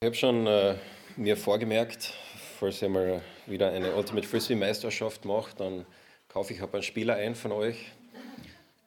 [0.00, 0.76] Ich habe schon äh,
[1.16, 2.12] mir vorgemerkt,
[2.60, 5.86] falls ihr mal wieder eine Ultimate Frisbee Meisterschaft macht, dann
[6.28, 7.92] kaufe ich einen Spieler ein von euch.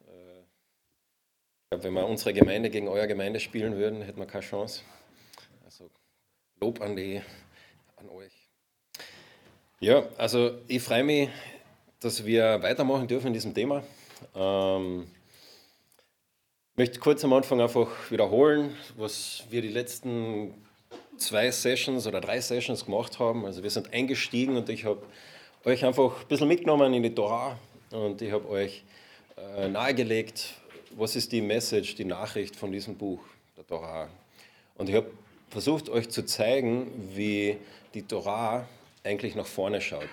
[0.08, 4.44] Äh, ich glaube, wenn wir unsere Gemeinde gegen eure Gemeinde spielen würden, hätten wir keine
[4.44, 4.84] Chance.
[5.66, 5.90] Also
[6.62, 7.24] Lob an, die,
[7.96, 8.52] an euch.
[9.80, 11.30] Ja, also ich freue mich,
[12.02, 13.82] dass wir weitermachen dürfen in diesem Thema.
[14.36, 15.10] Ähm,
[16.74, 20.54] ich möchte kurz am Anfang einfach wiederholen, was wir die letzten
[21.20, 23.46] zwei Sessions oder drei Sessions gemacht haben.
[23.46, 25.02] Also wir sind eingestiegen und ich habe
[25.66, 27.58] euch einfach ein bisschen mitgenommen in die Torah
[27.92, 28.84] und ich habe euch
[29.38, 30.54] äh, nahegelegt,
[30.92, 33.20] was ist die Message, die Nachricht von diesem Buch,
[33.58, 34.10] der Torah.
[34.76, 35.12] Und ich habe
[35.50, 37.58] versucht euch zu zeigen, wie
[37.94, 38.68] die Torah
[39.04, 40.10] eigentlich nach vorne schaut.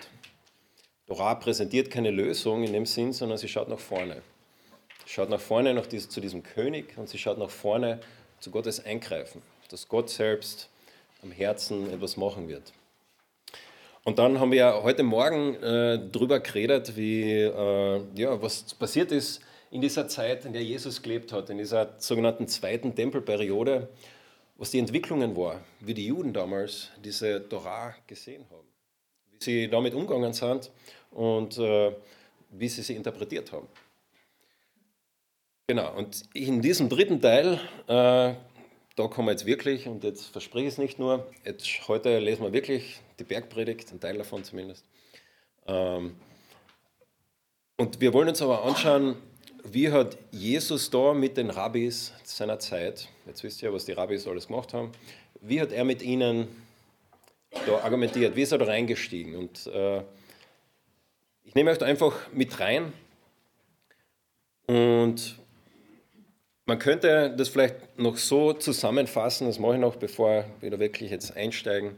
[1.07, 4.21] Torah präsentiert keine Lösung in dem Sinn, sondern sie schaut nach vorne.
[5.05, 8.01] Sie schaut nach vorne nach dies, zu diesem König und sie schaut nach vorne
[8.39, 10.69] zu Gottes Eingreifen, dass Gott selbst
[11.21, 12.73] am Herzen etwas machen wird.
[14.03, 19.11] Und dann haben wir ja heute Morgen äh, darüber geredet, wie, äh, ja, was passiert
[19.11, 23.89] ist in dieser Zeit, in der Jesus gelebt hat, in dieser sogenannten zweiten Tempelperiode,
[24.55, 28.67] was die Entwicklungen war, wie die Juden damals diese Torah gesehen haben,
[29.31, 30.71] wie sie damit umgegangen sind
[31.11, 31.91] und äh,
[32.51, 33.67] wie sie sie interpretiert haben.
[35.67, 38.33] Genau, und in diesem dritten Teil äh,
[38.97, 42.43] da kommen wir jetzt wirklich, und jetzt verspreche ich es nicht nur, jetzt, heute lesen
[42.43, 44.85] wir wirklich die Bergpredigt, ein Teil davon zumindest.
[45.67, 46.15] Ähm,
[47.77, 49.15] und wir wollen uns aber anschauen,
[49.63, 54.27] wie hat Jesus da mit den Rabbis seiner Zeit, jetzt wisst ihr, was die Rabbis
[54.27, 54.91] alles gemacht haben,
[55.41, 56.47] wie hat er mit ihnen
[57.67, 59.35] da argumentiert, wie ist er da reingestiegen?
[59.35, 60.01] Und äh,
[61.43, 62.93] ich nehme euch da einfach mit rein
[64.65, 65.37] und
[66.67, 71.11] man könnte das vielleicht noch so zusammenfassen, das mache ich noch, bevor wir da wirklich
[71.11, 71.97] jetzt einsteigen.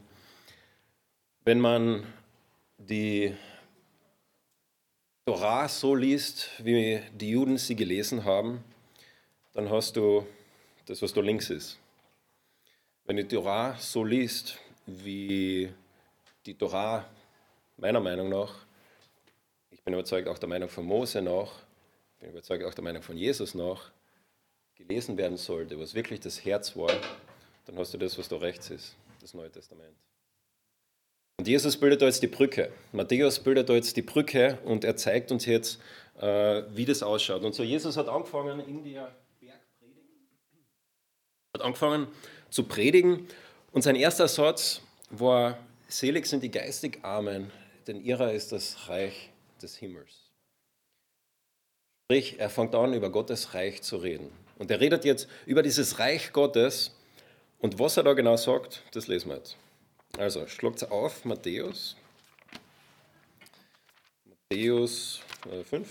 [1.43, 2.05] Wenn man
[2.77, 3.35] die
[5.25, 8.63] Torah so liest, wie die Juden sie gelesen haben,
[9.53, 10.25] dann hast du
[10.85, 11.79] das, was da links ist.
[13.05, 15.73] Wenn du die Torah so liest, wie
[16.45, 17.05] die Torah
[17.77, 18.53] meiner Meinung nach,
[19.71, 21.51] ich bin überzeugt auch der Meinung von Mose nach,
[22.19, 23.91] bin überzeugt auch der Meinung von Jesus nach,
[24.79, 26.91] gelesen werden sollte, was wirklich das Herz war,
[27.65, 29.95] dann hast du das, was da rechts ist, das Neue Testament.
[31.37, 32.71] Und Jesus bildet da jetzt die Brücke.
[32.91, 35.79] Matthäus bildet da jetzt die Brücke und er zeigt uns jetzt,
[36.19, 37.43] äh, wie das ausschaut.
[37.43, 40.09] Und so, Jesus hat angefangen in der Bergpredigt,
[41.55, 42.07] hat angefangen
[42.49, 43.27] zu predigen
[43.71, 45.57] und sein erster Satz war,
[45.87, 47.51] selig sind die geistig Armen,
[47.87, 49.29] denn ihrer ist das Reich
[49.61, 50.31] des Himmels.
[52.05, 54.31] Sprich, er fängt an, über Gottes Reich zu reden.
[54.59, 56.91] Und er redet jetzt über dieses Reich Gottes.
[57.57, 59.57] Und was er da genau sagt, das lesen wir jetzt.
[60.17, 61.95] Also, schlagt auf, Matthäus.
[64.51, 65.21] Matthäus
[65.51, 65.89] äh, 5.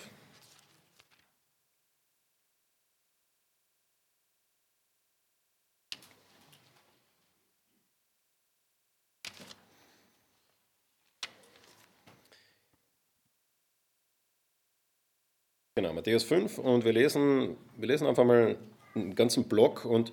[15.78, 18.56] Genau, Matthäus 5 und wir lesen, wir lesen einfach mal
[18.96, 20.12] einen ganzen Block und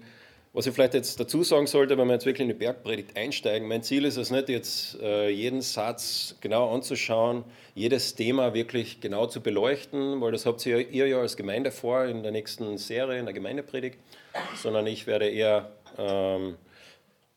[0.53, 3.67] was ich vielleicht jetzt dazu sagen sollte, wenn wir jetzt wirklich in die Bergpredigt einsteigen,
[3.67, 9.25] mein Ziel ist es nicht, jetzt äh, jeden Satz genau anzuschauen, jedes Thema wirklich genau
[9.25, 13.25] zu beleuchten, weil das habt ihr, ja als Gemeinde vor in der nächsten Serie, in
[13.25, 13.97] der Gemeindepredigt,
[14.61, 16.57] sondern ich werde eher ähm,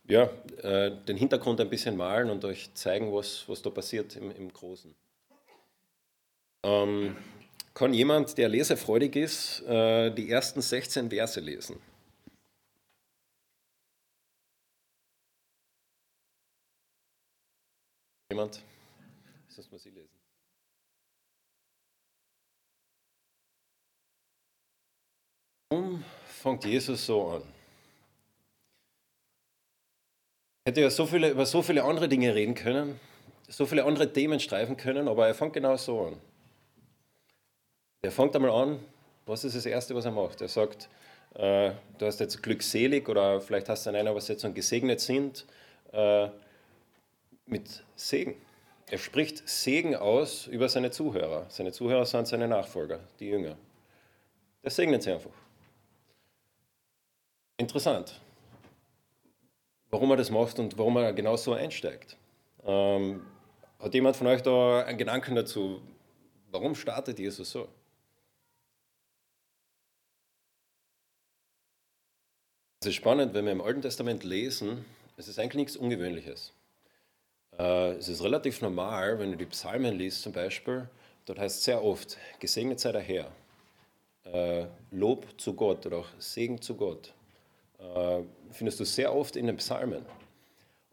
[0.06, 0.28] ja,
[0.62, 4.52] äh, den Hintergrund ein bisschen malen und euch zeigen, was, was da passiert im, im
[4.52, 4.94] Großen.
[6.62, 7.16] Ähm,
[7.78, 11.78] kann jemand, der lesefreudig ist, äh, die ersten 16 Verse lesen?
[18.32, 18.64] Jemand?
[19.46, 20.08] Sonst muss ich lesen.
[25.70, 27.42] Warum fängt Jesus so an?
[30.66, 32.98] Hätte ja so viele, über so viele andere Dinge reden können,
[33.48, 36.27] so viele andere Themen streifen können, aber er fängt genau so an.
[38.00, 38.80] Er fängt einmal an,
[39.26, 40.40] was ist das Erste, was er macht?
[40.40, 40.88] Er sagt,
[41.34, 45.44] äh, du hast jetzt glückselig oder vielleicht hast du in einer Übersetzung gesegnet sind,
[45.92, 46.28] äh,
[47.46, 48.36] mit Segen.
[48.90, 51.46] Er spricht Segen aus über seine Zuhörer.
[51.48, 53.56] Seine Zuhörer sind seine Nachfolger, die Jünger.
[54.62, 55.30] Der segnet sie einfach.
[57.56, 58.20] Interessant,
[59.90, 62.16] warum er das macht und warum er genau so einsteigt.
[62.64, 63.26] Ähm,
[63.80, 65.80] hat jemand von euch da einen Gedanken dazu?
[66.50, 67.68] Warum startet Jesus so?
[72.80, 74.84] Es ist spannend, wenn wir im Alten Testament lesen,
[75.16, 76.52] es ist eigentlich nichts Ungewöhnliches.
[77.58, 80.88] Äh, es ist relativ normal, wenn du die Psalmen liest zum Beispiel,
[81.26, 83.32] dort heißt es sehr oft, gesegnet sei der Herr,
[84.32, 87.12] äh, Lob zu Gott oder auch Segen zu Gott.
[87.80, 88.22] Äh,
[88.52, 90.06] findest du sehr oft in den Psalmen.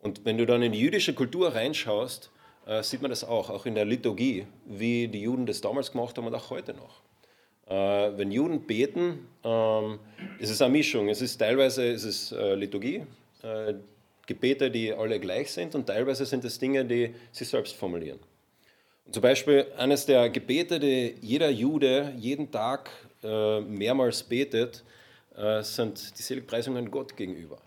[0.01, 2.31] Und wenn du dann in die jüdische Kultur reinschaust,
[2.81, 6.25] sieht man das auch, auch in der Liturgie, wie die Juden das damals gemacht haben
[6.25, 7.04] und auch heute noch.
[7.67, 7.73] Äh,
[8.17, 9.99] wenn Juden beten, ähm,
[10.39, 11.09] ist es eine Mischung.
[11.09, 13.03] Es ist teilweise ist es, äh, Liturgie,
[13.41, 13.73] äh,
[14.27, 18.19] Gebete, die alle gleich sind, und teilweise sind es Dinge, die sie selbst formulieren.
[19.05, 22.89] Und zum Beispiel eines der Gebete, die jeder Jude jeden Tag
[23.21, 24.83] mehrmals betet,
[25.61, 27.59] sind die Seligpreisungen Gott gegenüber.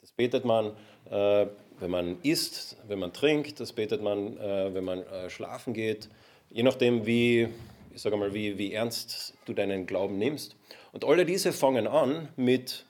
[0.00, 0.72] Das betet man,
[1.10, 6.08] wenn man isst, wenn man trinkt, das betet man, wenn man schlafen geht,
[6.48, 7.48] je nachdem, wie,
[7.96, 10.54] ich sage mal, wie, wie ernst du deinen Glauben nimmst.
[10.92, 12.84] Und alle diese fangen an mit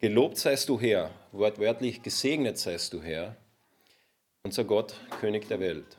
[0.00, 3.36] Gelobt seist du Herr, wortwörtlich gesegnet seist du Herr,
[4.42, 5.98] unser Gott, König der Welt.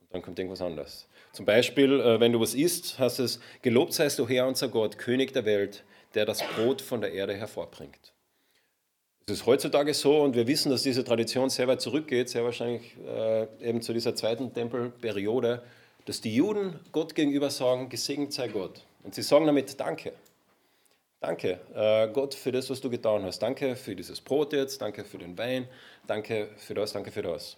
[0.00, 1.06] Und dann kommt irgendwas anderes.
[1.32, 4.98] Zum Beispiel, äh, wenn du was isst, heißt es, Gelobt seist du Herr, unser Gott,
[4.98, 5.84] König der Welt,
[6.14, 8.14] der das Brot von der Erde hervorbringt.
[9.26, 12.96] Es ist heutzutage so und wir wissen, dass diese Tradition sehr weit zurückgeht, sehr wahrscheinlich
[13.06, 15.62] äh, eben zu dieser zweiten Tempelperiode,
[16.04, 18.82] dass die Juden Gott gegenüber sagen, gesegnet sei Gott.
[19.02, 20.12] Und sie sagen damit Danke.
[21.20, 23.38] Danke, äh, Gott, für das, was du getan hast.
[23.38, 25.66] Danke für dieses Brot jetzt, danke für den Wein,
[26.06, 27.56] danke für das, danke für das.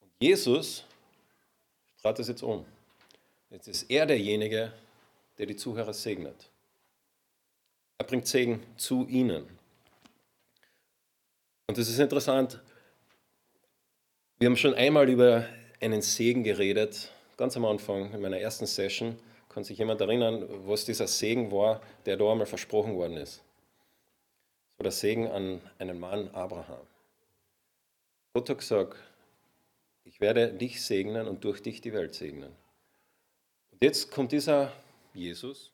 [0.00, 0.84] Und Jesus
[2.02, 2.64] trat das jetzt um.
[3.50, 4.72] Jetzt ist er derjenige,
[5.38, 6.50] der die Zuhörer segnet.
[7.98, 9.46] Er bringt Segen zu ihnen.
[11.68, 12.60] Und das ist interessant.
[14.38, 15.48] Wir haben schon einmal über
[15.84, 19.16] einen Segen geredet, ganz am Anfang in meiner ersten Session.
[19.50, 23.42] Kann sich jemand erinnern, was dieser Segen war, der da einmal versprochen worden ist?
[24.76, 26.86] So der Segen an einen Mann Abraham.
[28.32, 28.96] Gott hat gesagt,
[30.04, 32.52] ich werde dich segnen und durch dich die Welt segnen.
[33.70, 34.72] Und jetzt kommt dieser
[35.12, 35.70] Jesus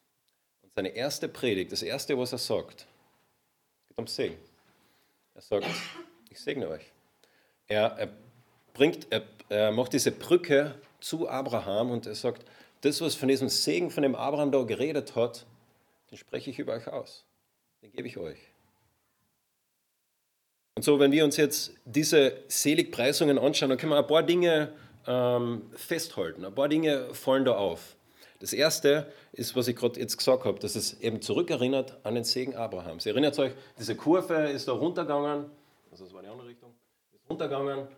[0.62, 2.86] und seine erste Predigt, das erste, was er sagt,
[3.88, 4.36] geht um Segen.
[5.34, 5.66] Er sagt,
[6.28, 6.84] ich segne euch.
[7.66, 8.10] Er, er
[8.74, 12.44] bringt, er, er macht diese Brücke zu Abraham und er sagt,
[12.82, 15.44] das, was von diesem Segen, von dem Abraham da geredet hat,
[16.10, 17.24] den spreche ich über euch aus.
[17.82, 18.38] Den gebe ich euch.
[20.76, 24.72] Und so, wenn wir uns jetzt diese Seligpreisungen anschauen, dann können wir ein paar Dinge
[25.06, 26.44] ähm, festhalten.
[26.44, 27.96] Ein paar Dinge fallen da auf.
[28.38, 32.24] Das erste ist, was ich gerade jetzt gesagt habe, dass es eben zurückerinnert an den
[32.24, 33.04] Segen Abrahams.
[33.04, 35.50] Ihr erinnert euch, diese Kurve ist da runtergegangen,
[35.90, 36.72] also das war die andere Richtung,
[37.12, 37.88] ist runtergegangen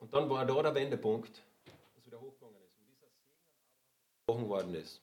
[0.00, 1.42] und dann war da der Wendepunkt
[4.26, 5.00] gesprochen worden ist.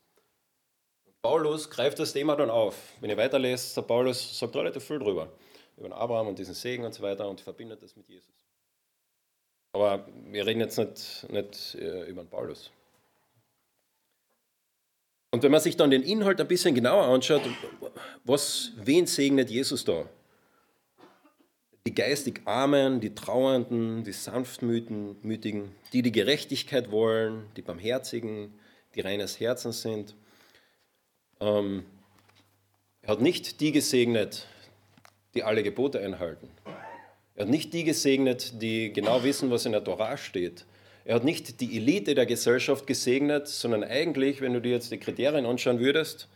[1.04, 2.74] Und Paulus greift das Thema dann auf.
[3.00, 5.28] Wenn ihr weiterlest, sagt Paulus sagt relativ viel drüber.
[5.76, 8.34] Über Abraham und diesen Segen und so weiter und verbindet das mit Jesus.
[9.72, 12.70] Aber wir reden jetzt nicht, nicht äh, über den Paulus.
[15.30, 17.42] Und wenn man sich dann den Inhalt ein bisschen genauer anschaut,
[18.24, 20.08] was, wen segnet Jesus da?
[21.88, 28.52] Die geistig Armen, die Trauernden, die Sanftmütigen, die die Gerechtigkeit wollen, die Barmherzigen,
[28.94, 30.14] die reines Herzens sind.
[31.40, 31.86] Ähm,
[33.00, 34.46] er hat nicht die gesegnet,
[35.32, 36.50] die alle Gebote einhalten.
[37.34, 40.66] Er hat nicht die gesegnet, die genau wissen, was in der Torah steht.
[41.06, 44.98] Er hat nicht die Elite der Gesellschaft gesegnet, sondern eigentlich, wenn du dir jetzt die
[44.98, 46.28] Kriterien anschauen würdest,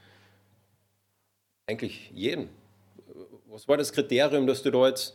[1.66, 2.48] eigentlich jeden.
[3.48, 5.14] Was war das Kriterium, dass du da jetzt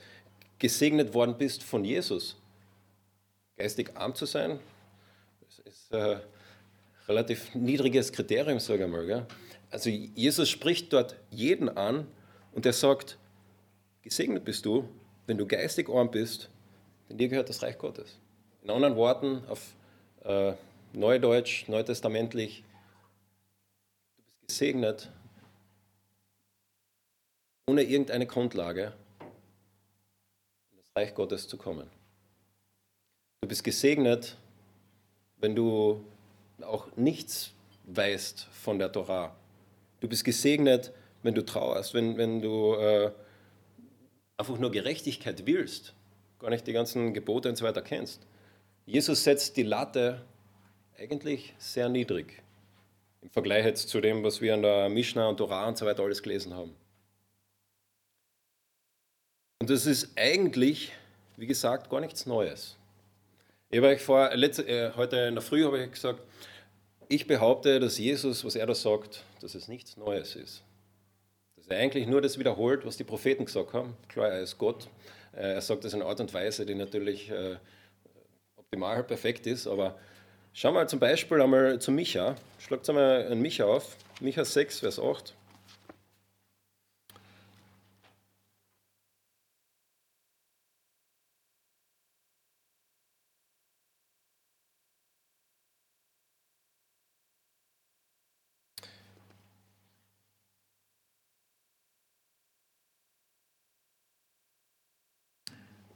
[0.60, 2.36] gesegnet worden bist von Jesus?
[3.58, 4.60] Geistig arm zu sein?
[5.42, 6.20] Das ist äh,
[7.08, 9.06] relativ niedriges Kriterium, sage ich mal.
[9.06, 9.26] Gell?
[9.70, 12.08] Also Jesus spricht dort jeden an
[12.54, 13.18] und er sagt,
[14.02, 14.88] gesegnet bist du,
[15.26, 16.50] wenn du geistig arm bist,
[17.10, 18.18] denn dir gehört das Reich Gottes.
[18.64, 19.74] In anderen Worten, auf
[20.24, 20.54] äh,
[20.94, 22.64] Neudeutsch, neutestamentlich,
[24.18, 25.12] du bist gesegnet
[27.70, 28.94] ohne irgendeine Grundlage,
[30.98, 31.88] Reich Gottes zu kommen.
[33.42, 34.36] Du bist gesegnet,
[35.38, 36.04] wenn du
[36.62, 37.54] auch nichts
[37.86, 39.36] weißt von der Torah.
[40.00, 43.12] Du bist gesegnet, wenn du trauerst, wenn, wenn du äh,
[44.38, 45.94] einfach nur Gerechtigkeit willst,
[46.40, 48.26] gar nicht die ganzen Gebote und so weiter kennst.
[48.88, 50.26] Jesus setzt die Latte
[50.98, 52.42] eigentlich sehr niedrig
[53.22, 56.02] im Vergleich jetzt zu dem, was wir in der Mishnah und Torah und so weiter
[56.02, 56.76] alles gelesen haben.
[59.60, 60.92] Und das ist eigentlich,
[61.36, 62.78] wie gesagt, gar nichts Neues.
[63.70, 66.22] Ich habe euch vor, letzte, äh, heute in der Früh habe ich gesagt,
[67.10, 70.64] ich behaupte, dass Jesus, was er da sagt, dass es nichts Neues ist.
[71.56, 73.98] Das dass er eigentlich nur das wiederholt, was die Propheten gesagt haben.
[74.08, 74.88] Klar, er ist Gott.
[75.34, 77.58] Äh, er sagt das in Art und Weise, die natürlich äh,
[78.58, 79.66] optimal perfekt ist.
[79.66, 79.98] Aber
[80.54, 82.36] schauen wir zum Beispiel einmal zu Micha.
[82.60, 83.98] Schlagt einmal einen Micha auf.
[84.22, 85.34] Micha 6, Vers 8.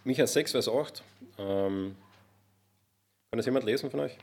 [0.03, 1.03] Micha 6, Vers 8.
[1.37, 1.95] Ähm,
[3.29, 4.17] kann das jemand lesen von euch?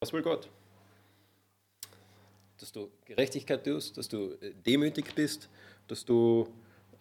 [0.00, 0.48] Was will Gott?
[2.56, 5.50] Dass du Gerechtigkeit tust, dass du äh, demütig bist,
[5.88, 6.48] dass du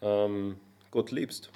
[0.02, 0.60] ähm,
[0.92, 1.50] Gott liebst.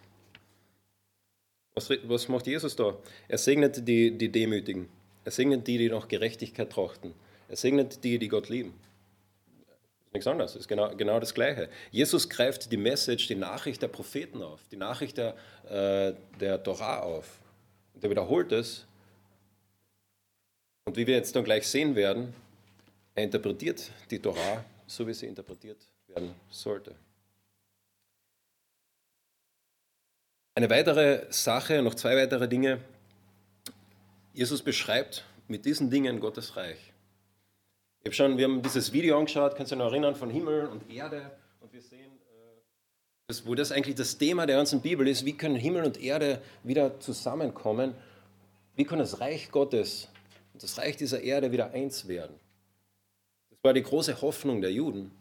[1.74, 2.98] Was, was macht Jesus da?
[3.28, 4.90] Er segnet die, die Demütigen.
[5.24, 7.13] Er segnet die, die nach Gerechtigkeit trachten.
[7.48, 8.74] Er segnet die, die Gott lieben.
[10.13, 11.70] Nichts anderes, ist genau, genau das Gleiche.
[11.90, 15.36] Jesus greift die Message, die Nachricht der Propheten auf, die Nachricht der,
[15.70, 17.40] äh, der Torah auf.
[17.94, 18.86] Und er wiederholt es.
[20.84, 22.34] Und wie wir jetzt dann gleich sehen werden,
[23.16, 26.94] er interpretiert die Torah so, wie sie interpretiert werden sollte.
[30.53, 32.79] Eine weitere Sache, noch zwei weitere Dinge.
[34.34, 36.91] Jesus beschreibt mit diesen Dingen Gottes Reich.
[38.00, 40.91] Ich habe schon, wir haben dieses Video angeschaut, kannst du noch erinnern, von Himmel und
[40.91, 41.31] Erde.
[41.62, 42.60] Und wir sehen, äh,
[43.27, 46.41] das, wo das eigentlich das Thema der ganzen Bibel ist, wie können Himmel und Erde
[46.63, 47.96] wieder zusammenkommen?
[48.75, 50.10] Wie kann das Reich Gottes
[50.51, 52.36] und das Reich dieser Erde wieder eins werden?
[53.51, 55.12] Das war die große Hoffnung der Juden.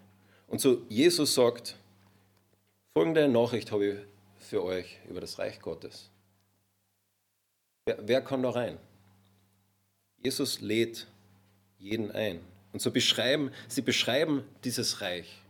[0.49, 1.77] Und so Jesus sagt,
[2.95, 3.97] folgende Nachricht habe ich
[4.51, 6.11] für euch über das Reich Gottes.
[7.87, 8.79] Wer, wer kann da rein?
[10.19, 11.07] Jesus lädt
[11.79, 12.41] jeden ein.
[12.73, 15.41] Und so beschreiben, sie beschreiben dieses Reich.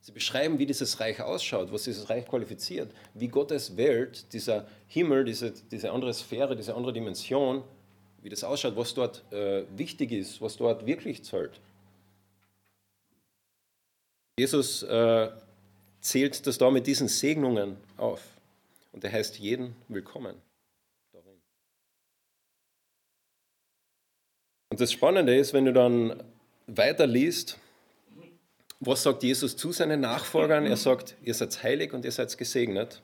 [0.00, 5.24] Sie beschreiben, wie dieses Reich ausschaut, was dieses Reich qualifiziert, wie Gottes Welt, dieser Himmel,
[5.26, 7.62] diese, diese andere Sphäre, diese andere Dimension,
[8.22, 11.60] wie das ausschaut, was dort äh, wichtig ist, was dort wirklich zählt.
[14.38, 15.30] Jesus äh,
[16.00, 18.35] zählt das da mit diesen Segnungen auf.
[18.96, 20.40] Und er heißt jeden willkommen
[21.12, 21.42] darin.
[24.70, 26.24] Und das Spannende ist, wenn du dann
[26.66, 27.58] weiter liest,
[28.80, 30.64] was sagt Jesus zu seinen Nachfolgern?
[30.64, 33.02] Er sagt, ihr seid heilig und ihr seid gesegnet.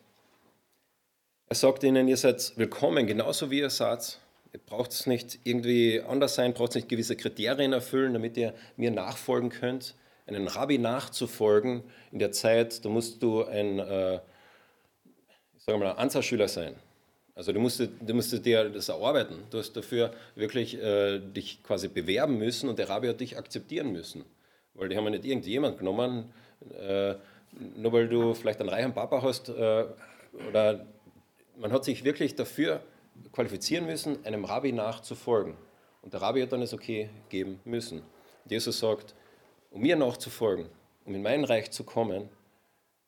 [1.50, 4.18] Er sagt ihnen, ihr seid willkommen, genauso wie ihr seid.
[4.54, 8.92] Ihr braucht es nicht irgendwie anders sein, braucht nicht gewisse Kriterien erfüllen, damit ihr mir
[8.92, 9.94] nachfolgen könnt.
[10.26, 11.82] Einen Rabbi nachzufolgen
[12.12, 14.20] in der Zeit, da musst du ein äh,
[15.64, 16.74] sagen wir mal, Ansatzschüler sein.
[17.34, 19.44] Also du musstest, du musstest dir das erarbeiten.
[19.50, 23.92] Du hast dafür wirklich äh, dich quasi bewerben müssen und der Rabbi hat dich akzeptieren
[23.92, 24.24] müssen.
[24.74, 26.32] Weil die haben ja nicht irgendjemand genommen,
[26.78, 27.14] äh,
[27.76, 29.48] nur weil du vielleicht einen reichen Papa hast.
[29.48, 29.86] Äh,
[30.48, 30.86] oder
[31.58, 32.82] man hat sich wirklich dafür
[33.32, 35.56] qualifizieren müssen, einem Rabbi nachzufolgen.
[36.02, 38.00] Und der Rabbi hat dann das Okay geben müssen.
[38.00, 39.14] Und Jesus sagt,
[39.70, 40.66] um mir nachzufolgen,
[41.04, 42.28] um in mein Reich zu kommen,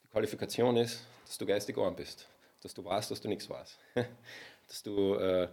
[0.05, 2.29] die Qualifikation ist, dass du geistig arm bist
[2.65, 3.79] dass du weißt, dass du nichts weißt.
[4.69, 5.49] dass, du, äh,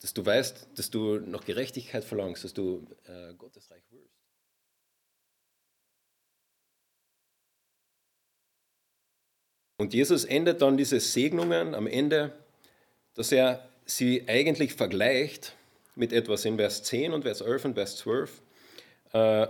[0.00, 4.12] dass du weißt, dass du noch Gerechtigkeit verlangst, dass du äh, Gottes Reich willst.
[9.78, 12.32] Und Jesus endet dann diese Segnungen am Ende,
[13.14, 15.56] dass er sie eigentlich vergleicht
[15.94, 18.42] mit etwas in Vers 10 und Vers 11 und Vers 12.
[19.12, 19.46] Äh,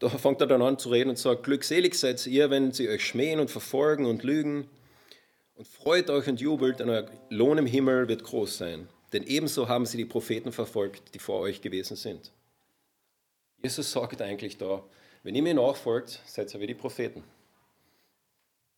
[0.00, 3.06] da fängt er dann an zu reden und sagt, glückselig seid ihr, wenn sie euch
[3.06, 4.68] schmähen und verfolgen und lügen
[5.54, 8.88] und freut euch und jubelt, denn euer Lohn im Himmel wird groß sein.
[9.12, 12.32] Denn ebenso haben sie die Propheten verfolgt, die vor euch gewesen sind.
[13.62, 14.82] Jesus sagt eigentlich da,
[15.22, 17.24] wenn ihr mir nachfolgt, seid ihr wie die Propheten.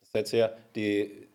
[0.03, 1.29] Seid ihr die,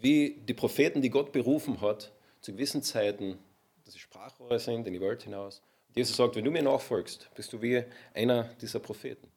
[0.00, 3.38] wie die Propheten, die Gott berufen hat, zu gewissen Zeiten,
[3.84, 5.60] dass sie Sprachrohre sind in die Welt hinaus.
[5.94, 7.84] Jesus sagt, wenn du mir nachfolgst, bist du wie
[8.14, 9.29] einer dieser Propheten.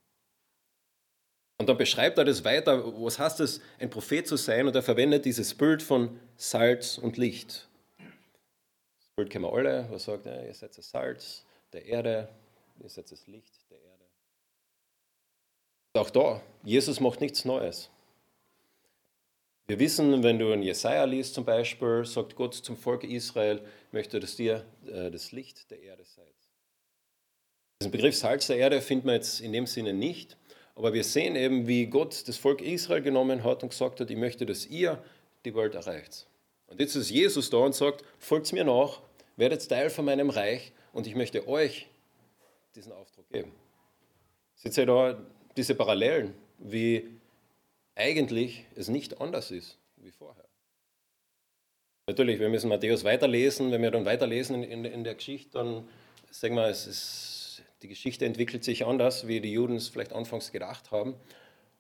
[1.58, 4.68] Und dann beschreibt er das weiter, was heißt es, ein Prophet zu sein?
[4.68, 7.68] Und er verwendet dieses Bild von Salz und Licht.
[7.98, 12.30] Das Bild kennen wir alle, was sagt er, ihr seid das Salz der Erde,
[12.82, 14.06] ihr seid das Licht der Erde.
[15.94, 17.90] Und auch da, Jesus macht nichts Neues.
[19.68, 24.20] Wir wissen, wenn du in Jesaja liest zum Beispiel, sagt Gott zum Volk Israel, möchte,
[24.20, 26.26] dass dir äh, das Licht der Erde seid.
[27.80, 30.36] Diesen Begriff Salz der Erde findet man jetzt in dem Sinne nicht,
[30.76, 34.18] Aber wir sehen eben, wie Gott das Volk Israel genommen hat und gesagt hat, ich
[34.18, 35.04] möchte, dass ihr
[35.46, 36.28] die Welt erreicht.
[36.68, 39.02] Und jetzt ist Jesus da und sagt, folgt mir nach,
[39.36, 41.88] werdet Teil von meinem Reich und ich möchte euch
[42.76, 43.52] diesen Auftrag geben.
[44.56, 45.20] Seht ihr da
[45.56, 47.08] diese Parallelen, wie
[47.96, 50.46] eigentlich es nicht anders ist wie vorher.
[52.08, 53.72] Natürlich, wir müssen Matthäus weiterlesen.
[53.72, 55.88] Wenn wir dann weiterlesen in, in der Geschichte, dann
[56.32, 57.33] sagen wir, es ist,
[57.84, 61.16] die Geschichte entwickelt sich anders, wie die Juden es vielleicht anfangs gedacht haben.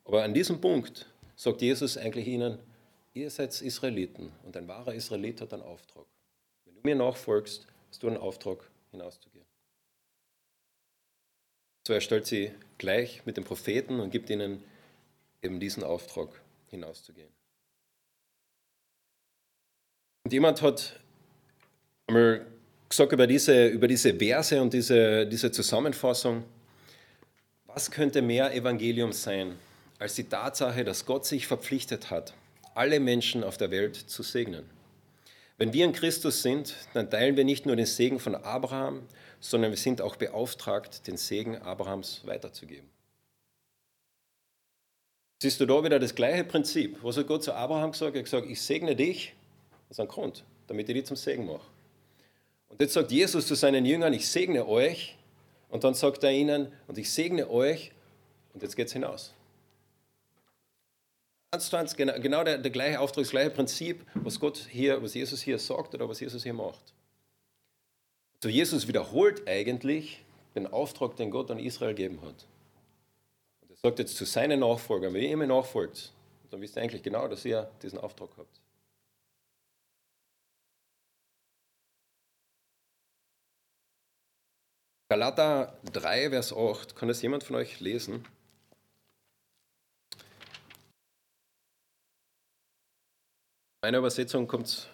[0.03, 1.07] Aber an diesem Punkt
[1.37, 2.59] sagt Jesus eigentlich ihnen,
[3.13, 6.05] ihr seid Israeliten und ein wahrer Israelit hat einen Auftrag.
[6.65, 9.45] Wenn du mir nachfolgst, hast du einen Auftrag, hinauszugehen.
[11.87, 14.63] So er stellt sie gleich mit den Propheten und gibt ihnen
[15.41, 17.31] eben diesen Auftrag, hinauszugehen.
[20.25, 20.99] Und jemand hat
[22.07, 22.45] einmal
[22.93, 26.43] gesagt über diese, über diese Verse und diese, diese Zusammenfassung,
[27.65, 29.55] was könnte mehr Evangelium sein,
[29.97, 32.33] als die Tatsache, dass Gott sich verpflichtet hat,
[32.75, 34.69] alle Menschen auf der Welt zu segnen.
[35.57, 39.01] Wenn wir in Christus sind, dann teilen wir nicht nur den Segen von Abraham,
[39.39, 42.87] sondern wir sind auch beauftragt, den Segen Abrahams weiterzugeben.
[45.41, 46.97] Siehst du da wieder das gleiche Prinzip.
[47.01, 48.15] Was hat Gott zu Abraham gesagt?
[48.15, 49.33] Er hat gesagt, ich segne dich
[49.89, 51.72] aus einem Grund, damit ich dich zum Segen mache.
[52.73, 55.15] Und jetzt sagt Jesus zu seinen Jüngern, ich segne euch.
[55.69, 57.91] Und dann sagt er ihnen, und ich segne euch.
[58.51, 59.31] Und jetzt geht es hinaus.
[61.95, 65.59] Genau, genau der, der gleiche Auftrag, das gleiche Prinzip, was Gott hier, was Jesus hier
[65.59, 66.81] sagt oder was Jesus hier macht.
[68.41, 70.23] So Jesus wiederholt eigentlich
[70.55, 72.47] den Auftrag, den Gott an Israel gegeben hat.
[73.61, 76.11] Und er sagt jetzt zu seinen Nachfolgern, wenn ihr mir nachfolgt,
[76.49, 78.62] dann wisst ihr eigentlich genau, dass ihr diesen Auftrag habt.
[85.13, 88.25] Galater 3, Vers 8, kann das jemand von euch lesen?
[93.83, 94.89] meiner Übersetzung kommt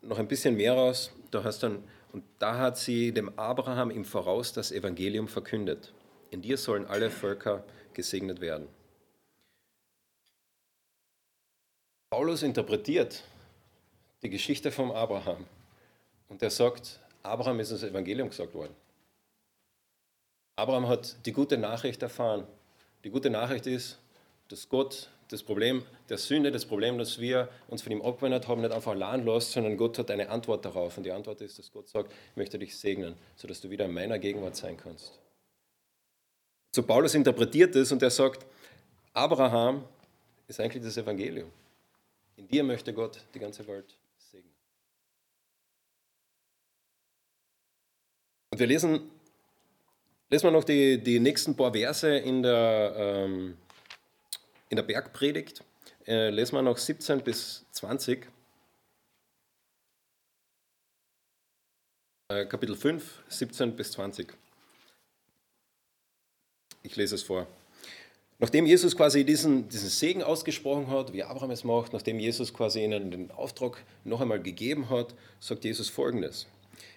[0.00, 1.10] noch ein bisschen mehr raus.
[1.32, 5.92] Da hast dann, und da hat sie dem Abraham im Voraus das Evangelium verkündet.
[6.30, 8.68] In dir sollen alle Völker gesegnet werden.
[12.10, 13.24] Paulus interpretiert
[14.22, 15.44] die Geschichte vom Abraham
[16.28, 18.83] und er sagt, Abraham ist das Evangelium gesagt worden.
[20.56, 22.46] Abraham hat die gute Nachricht erfahren.
[23.02, 23.98] Die gute Nachricht ist,
[24.48, 28.60] dass Gott das Problem der Sünde, das Problem, dass wir uns von ihm abgewendet haben,
[28.60, 30.96] nicht einfach allein lässt, sondern Gott hat eine Antwort darauf.
[30.96, 33.92] Und die Antwort ist, dass Gott sagt, ich möchte dich segnen, sodass du wieder in
[33.92, 35.18] meiner Gegenwart sein kannst.
[36.74, 38.44] So Paulus interpretiert es und er sagt,
[39.12, 39.84] Abraham
[40.46, 41.50] ist eigentlich das Evangelium.
[42.36, 44.52] In dir möchte Gott die ganze Welt segnen.
[48.50, 49.10] Und wir lesen,
[50.34, 53.56] lesen wir noch die, die nächsten paar Verse in der, ähm,
[54.68, 55.62] in der Bergpredigt
[56.08, 58.26] äh, lesen wir noch 17 bis 20.
[62.28, 64.34] Äh, Kapitel 5, 17 bis 20.
[66.82, 67.46] Ich lese es vor.
[68.40, 72.82] Nachdem Jesus quasi diesen, diesen Segen ausgesprochen hat, wie Abraham es macht, nachdem Jesus quasi
[72.82, 76.48] ihnen den Auftrag noch einmal gegeben hat, sagt Jesus folgendes.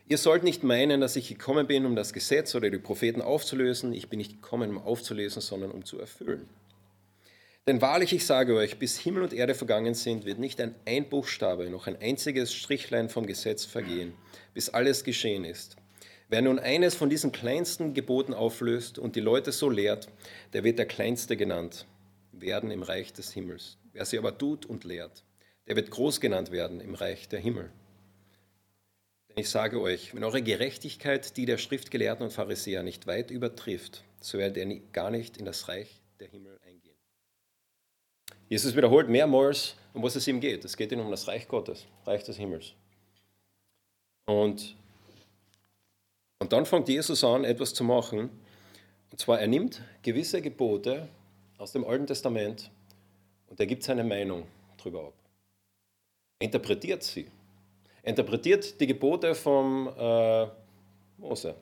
[0.09, 3.93] Ihr sollt nicht meinen, dass ich gekommen bin, um das Gesetz oder die Propheten aufzulösen.
[3.93, 6.47] Ich bin nicht gekommen, um aufzulösen, sondern um zu erfüllen.
[7.67, 11.09] Denn wahrlich, ich sage euch, bis Himmel und Erde vergangen sind, wird nicht ein, ein
[11.09, 14.13] Buchstabe, noch ein einziges Strichlein vom Gesetz vergehen,
[14.53, 15.75] bis alles geschehen ist.
[16.29, 20.07] Wer nun eines von diesen kleinsten Geboten auflöst und die Leute so lehrt,
[20.53, 21.85] der wird der Kleinste genannt
[22.31, 23.77] werden im Reich des Himmels.
[23.91, 25.23] Wer sie aber tut und lehrt,
[25.67, 27.69] der wird groß genannt werden im Reich der Himmel.
[29.37, 34.39] Ich sage euch, wenn eure Gerechtigkeit die der Schriftgelehrten und Pharisäer nicht weit übertrifft, so
[34.39, 36.97] werdet ihr gar nicht in das Reich der Himmel eingehen.
[38.49, 40.65] Jesus wiederholt mehrmals, um was es ihm geht.
[40.65, 42.73] Es geht ihm um das Reich Gottes, Reich des Himmels.
[44.25, 44.75] Und,
[46.39, 48.31] und dann fängt Jesus an, etwas zu machen.
[49.11, 51.09] Und zwar, er nimmt gewisse Gebote
[51.59, 52.71] aus dem Alten Testament
[53.49, 54.47] und er gibt seine Meinung
[54.77, 55.13] darüber ab.
[56.39, 57.27] Er interpretiert sie.
[58.07, 60.47] Er interpretiert die Gebote vom äh,
[61.17, 61.55] Mose.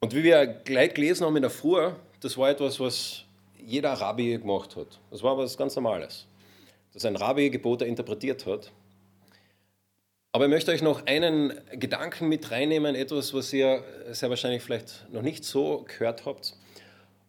[0.00, 3.22] Und wie wir gleich gelesen haben in der Früh, das war etwas, was
[3.64, 4.98] jeder Rabbi gemacht hat.
[5.12, 6.26] Das war was ganz Normales,
[6.92, 8.72] dass ein Rabbi Gebote interpretiert hat.
[10.32, 15.06] Aber ich möchte euch noch einen Gedanken mit reinnehmen, etwas, was ihr sehr wahrscheinlich vielleicht
[15.12, 16.56] noch nicht so gehört habt.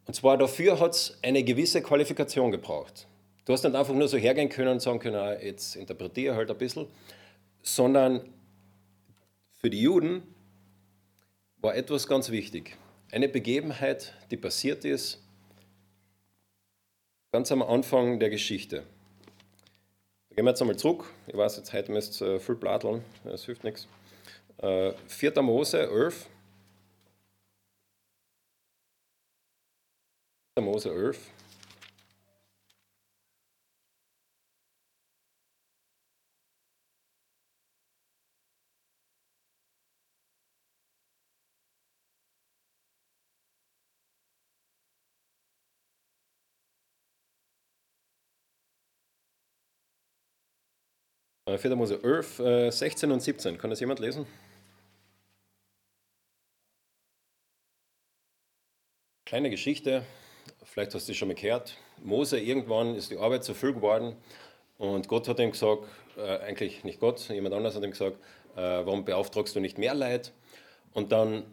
[0.07, 3.05] Und zwar dafür hat es eine gewisse Qualifikation gebraucht.
[3.45, 6.49] Du hast nicht einfach nur so hergehen können und sagen können, ah, jetzt interpretiere halt
[6.49, 6.87] ein bisschen,
[7.63, 8.29] sondern
[9.59, 10.21] für die Juden
[11.57, 12.77] war etwas ganz wichtig.
[13.11, 15.23] Eine Begebenheit, die passiert ist,
[17.31, 18.85] ganz am Anfang der Geschichte.
[20.29, 21.05] Da gehen wir jetzt einmal zurück.
[21.27, 23.87] Ich weiß, jetzt heute müsst ihr viel bladeln, das hilft nichts.
[24.59, 25.41] 4.
[25.41, 26.27] Mose 11.
[30.57, 30.63] 4.
[30.63, 31.32] Mose 11.
[51.45, 51.75] 4.
[51.75, 53.57] Mose 11, äh, 16 und 17.
[53.57, 54.25] Kann das jemand lesen?
[59.25, 60.05] Kleine Geschichte,
[60.63, 61.77] vielleicht hast du es schon mal gehört.
[62.01, 64.15] Mose, irgendwann ist die Arbeit zu viel geworden
[64.77, 65.83] und Gott hat ihm gesagt,
[66.17, 68.17] äh, eigentlich nicht Gott, jemand anders hat ihm gesagt,
[68.55, 70.31] äh, warum beauftragst du nicht mehr Leid?
[70.93, 71.43] Und dann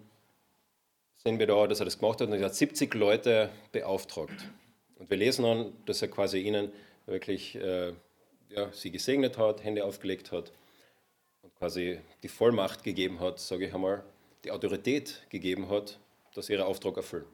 [1.17, 4.47] sehen wir da, dass er das gemacht hat und er hat 70 Leute beauftragt.
[4.99, 6.71] Und wir lesen dann, dass er quasi ihnen
[7.07, 7.93] wirklich äh,
[8.51, 10.53] ja, sie gesegnet hat, Hände aufgelegt hat
[11.43, 14.05] und quasi die Vollmacht gegeben hat, sage ich einmal,
[14.45, 15.99] die Autorität gegeben hat,
[16.35, 17.27] dass sie ihren Auftrag erfüllen.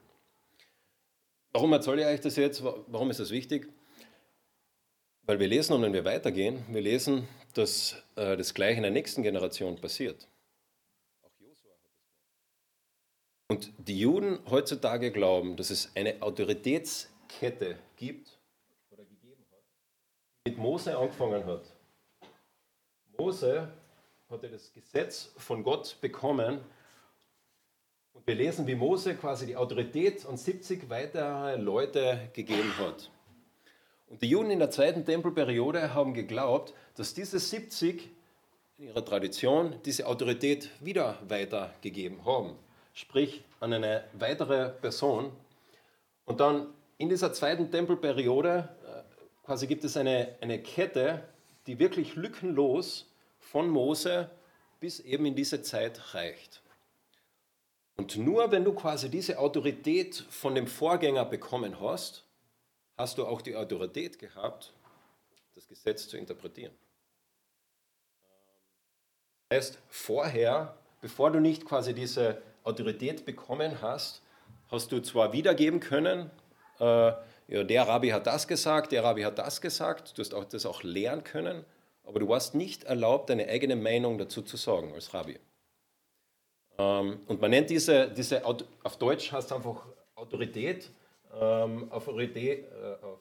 [1.53, 2.63] Warum erzähle ich euch das jetzt?
[2.63, 3.67] Warum ist das wichtig?
[5.23, 8.91] Weil wir lesen und wenn wir weitergehen, wir lesen, dass äh, das gleich in der
[8.91, 10.27] nächsten Generation passiert.
[13.49, 18.36] Und die Juden heutzutage glauben, dass es eine Autoritätskette gibt,
[20.47, 21.63] mit Mose angefangen hat.
[23.17, 23.67] Mose
[24.29, 26.61] hatte das Gesetz von Gott bekommen
[28.13, 33.11] und wir lesen, wie Mose quasi die Autorität an 70 weitere Leute gegeben hat.
[34.07, 38.09] Und die Juden in der zweiten Tempelperiode haben geglaubt, dass diese 70
[38.77, 42.55] in ihrer Tradition diese Autorität wieder weitergegeben haben.
[42.93, 45.33] Sprich an eine weitere Person.
[46.23, 48.69] Und dann in dieser zweiten Tempelperiode
[49.47, 51.23] quasi gibt es eine, eine Kette,
[51.67, 54.29] die wirklich lückenlos von Mose
[54.81, 56.61] bis eben in diese Zeit reicht.
[57.95, 62.25] Und nur wenn du quasi diese Autorität von dem Vorgänger bekommen hast,
[62.97, 64.73] hast du auch die Autorität gehabt,
[65.55, 66.73] das Gesetz zu interpretieren.
[69.47, 74.21] Das heißt, vorher, bevor du nicht quasi diese Autorität bekommen hast,
[74.69, 76.31] hast du zwar wiedergeben können,
[76.79, 77.13] äh,
[77.47, 80.65] ja, der Rabbi hat das gesagt, der Rabbi hat das gesagt, du hast auch das
[80.65, 81.65] auch lernen können,
[82.03, 85.39] aber du warst nicht erlaubt, deine eigene Meinung dazu zu sagen als Rabbi.
[86.77, 90.89] Ähm, und man nennt diese, diese auf Deutsch heißt es einfach Autorität,
[91.33, 93.19] ähm, Autorität, äh, auf,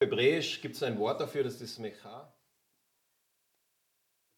[0.00, 2.32] Hebräisch gibt es ein Wort dafür, das ist Mecha.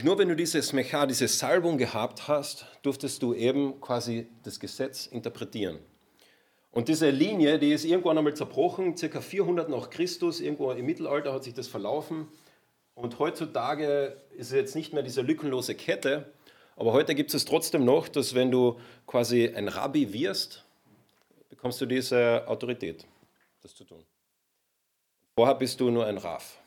[0.03, 5.07] Nur wenn du dieses Mecha, diese Salbung gehabt hast, durftest du eben quasi das Gesetz
[5.07, 5.79] interpretieren.
[6.71, 11.33] Und diese Linie, die ist irgendwann einmal zerbrochen, circa 400 nach Christus, irgendwo im Mittelalter
[11.33, 12.29] hat sich das verlaufen.
[12.95, 16.33] Und heutzutage ist es jetzt nicht mehr diese lückenlose Kette,
[16.77, 20.65] aber heute gibt es trotzdem noch, dass wenn du quasi ein Rabbi wirst,
[21.51, 23.07] bekommst du diese Autorität,
[23.63, 24.03] das zu tun.
[25.35, 26.59] Vorher bist du nur ein Raf.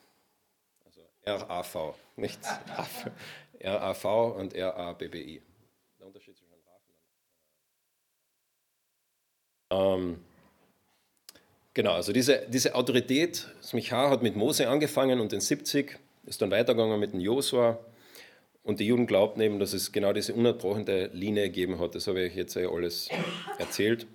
[1.26, 2.39] RAV, nicht
[3.62, 5.41] RAV und RABBI.
[5.99, 6.82] Der Unterschied zwischen RAV
[9.69, 10.19] und ähm,
[11.76, 16.52] Genau, also diese, diese Autorität, Micha hat mit Mose angefangen und den 70, ist dann
[16.52, 17.80] weitergegangen mit dem Josua.
[18.62, 21.95] Und die Juden glaubten eben, dass es genau diese unabbrechende Linie gegeben hat.
[21.95, 23.10] Das habe ich jetzt ja alles
[23.58, 24.06] erzählt.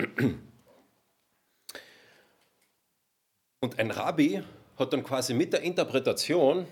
[3.60, 4.42] Und ein Rabbi
[4.78, 6.64] hat dann quasi mit der Interpretation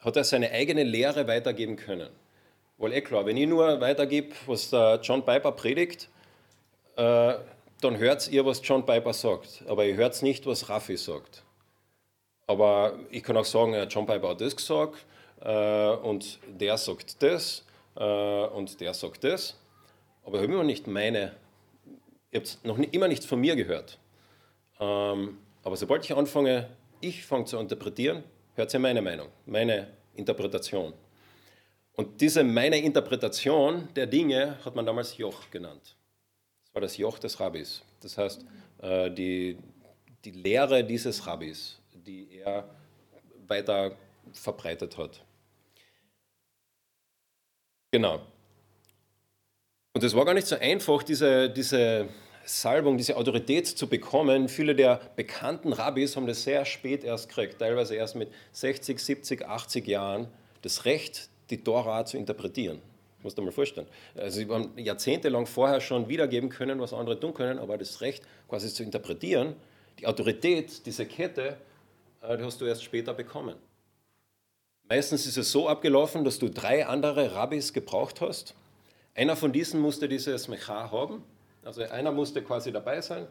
[0.00, 2.10] hat er seine eigene Lehre weitergeben können.
[2.78, 6.08] Weil eh klar, wenn ich nur weitergebe, was der John Piper predigt,
[6.96, 7.34] äh,
[7.80, 9.62] dann hört ihr, was John Piper sagt.
[9.68, 11.44] Aber ihr hört nicht, was Raffi sagt.
[12.46, 15.04] Aber ich kann auch sagen, John Piper hat das gesagt
[15.40, 17.64] äh, und der sagt das
[17.96, 19.56] äh, und der sagt das.
[20.24, 21.32] Aber ich habe immer nicht meine,
[22.30, 23.98] ihr habt noch immer nichts von mir gehört.
[24.78, 26.68] Ähm, aber sobald ich anfange,
[27.00, 28.24] ich fange zu interpretieren,
[28.60, 30.92] hört ihr meine Meinung, meine Interpretation.
[31.94, 35.96] Und diese meine Interpretation der Dinge hat man damals Joch genannt.
[36.64, 37.82] Das war das Joch des Rabbis.
[38.00, 38.44] Das heißt,
[38.82, 39.58] äh, die,
[40.24, 42.68] die Lehre dieses Rabbis, die er
[43.46, 43.96] weiter
[44.32, 45.24] verbreitet hat.
[47.90, 48.20] Genau.
[49.94, 52.08] Und es war gar nicht so einfach, diese, diese
[52.50, 54.48] Salbung, diese Autorität zu bekommen.
[54.48, 59.46] Viele der bekannten Rabbis haben das sehr spät erst gekriegt, teilweise erst mit 60, 70,
[59.46, 60.26] 80 Jahren,
[60.62, 62.80] das Recht, die Tora zu interpretieren.
[63.22, 63.86] Musst du mal vorstellen.
[64.16, 68.24] Also sie haben jahrzehntelang vorher schon wiedergeben können, was andere tun können, aber das Recht
[68.48, 69.54] quasi zu interpretieren,
[69.98, 71.58] die Autorität, diese Kette,
[72.22, 73.56] äh, die hast du erst später bekommen.
[74.88, 78.54] Meistens ist es so abgelaufen, dass du drei andere Rabbis gebraucht hast.
[79.14, 81.22] Einer von diesen musste dieses Mecha haben,
[81.64, 83.26] also einer musste quasi dabei sein.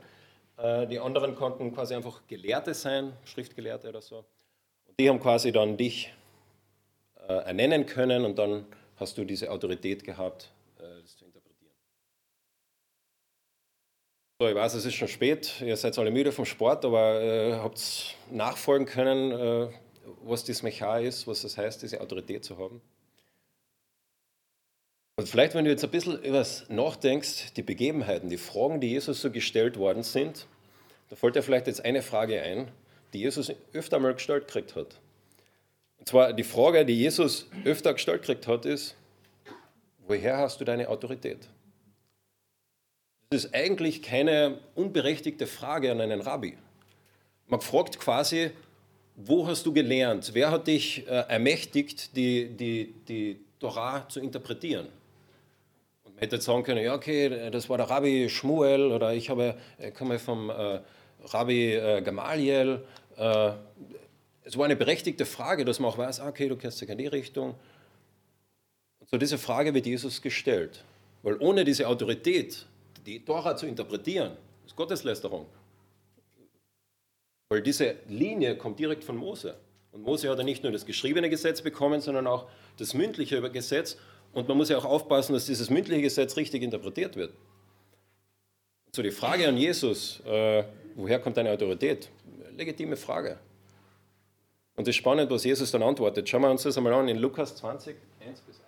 [0.58, 4.26] Äh, die anderen konnten quasi einfach Gelehrte sein, Schriftgelehrte oder so.
[4.88, 6.14] Und die haben quasi dann dich
[7.28, 8.66] äh, ernennen können und dann
[8.98, 11.74] hast du diese Autorität gehabt, äh, das zu interpretieren.
[14.42, 18.16] So, ich weiß, es ist schon spät, ihr seid alle müde vom Sport, aber habt
[18.32, 19.74] nachfolgen können,
[20.24, 22.82] was das Mecha ist, was das heißt, diese Autorität zu haben.
[25.20, 28.92] Und vielleicht, wenn du jetzt ein bisschen über das nachdenkst, die Begebenheiten, die Fragen, die
[28.92, 30.48] Jesus so gestellt worden sind,
[31.10, 32.70] da fällt dir vielleicht jetzt eine Frage ein,
[33.12, 34.98] die Jesus öfter mal gestellt gekriegt hat.
[35.98, 38.96] Und zwar die Frage, die Jesus öfter gestellt gekriegt hat, ist,
[40.08, 41.50] woher hast du deine Autorität?
[43.30, 46.58] Das ist eigentlich keine unberechtigte Frage an einen Rabbi.
[47.48, 48.52] Man fragt quasi,
[49.18, 50.32] wo hast du gelernt?
[50.34, 54.88] Wer hat dich äh, ermächtigt, die, die, die Torah zu interpretieren?
[56.20, 59.90] Man hätte sagen können, ja, okay, das war der Rabbi Shmuel oder ich habe, äh,
[59.92, 60.82] komme vom äh,
[61.24, 62.82] Rabbi äh, Gamaliel.
[63.16, 63.52] Äh,
[64.44, 66.98] es war eine berechtigte Frage, dass man auch weiß, ah, okay, du kennst dich in
[66.98, 67.56] die Richtung.
[69.00, 70.84] Und so diese Frage wird Jesus gestellt.
[71.24, 72.66] Weil ohne diese Autorität,
[73.06, 75.46] die Tora zu interpretieren, ist Gotteslästerung.
[77.48, 79.56] Weil diese Linie kommt direkt von Mose.
[79.94, 83.96] Und Mose hat ja nicht nur das geschriebene Gesetz bekommen, sondern auch das mündliche Gesetz.
[84.34, 87.34] Und man muss ja auch aufpassen, dass dieses mündliche Gesetz richtig interpretiert wird.
[88.96, 90.64] So die Frage an Jesus, äh,
[90.96, 92.10] woher kommt deine Autorität?
[92.56, 93.40] Legitime Frage.
[94.76, 96.28] Und es ist spannend, was Jesus dann antwortet.
[96.28, 98.64] Schauen wir uns das einmal an in Lukas 20, 1 bis 8.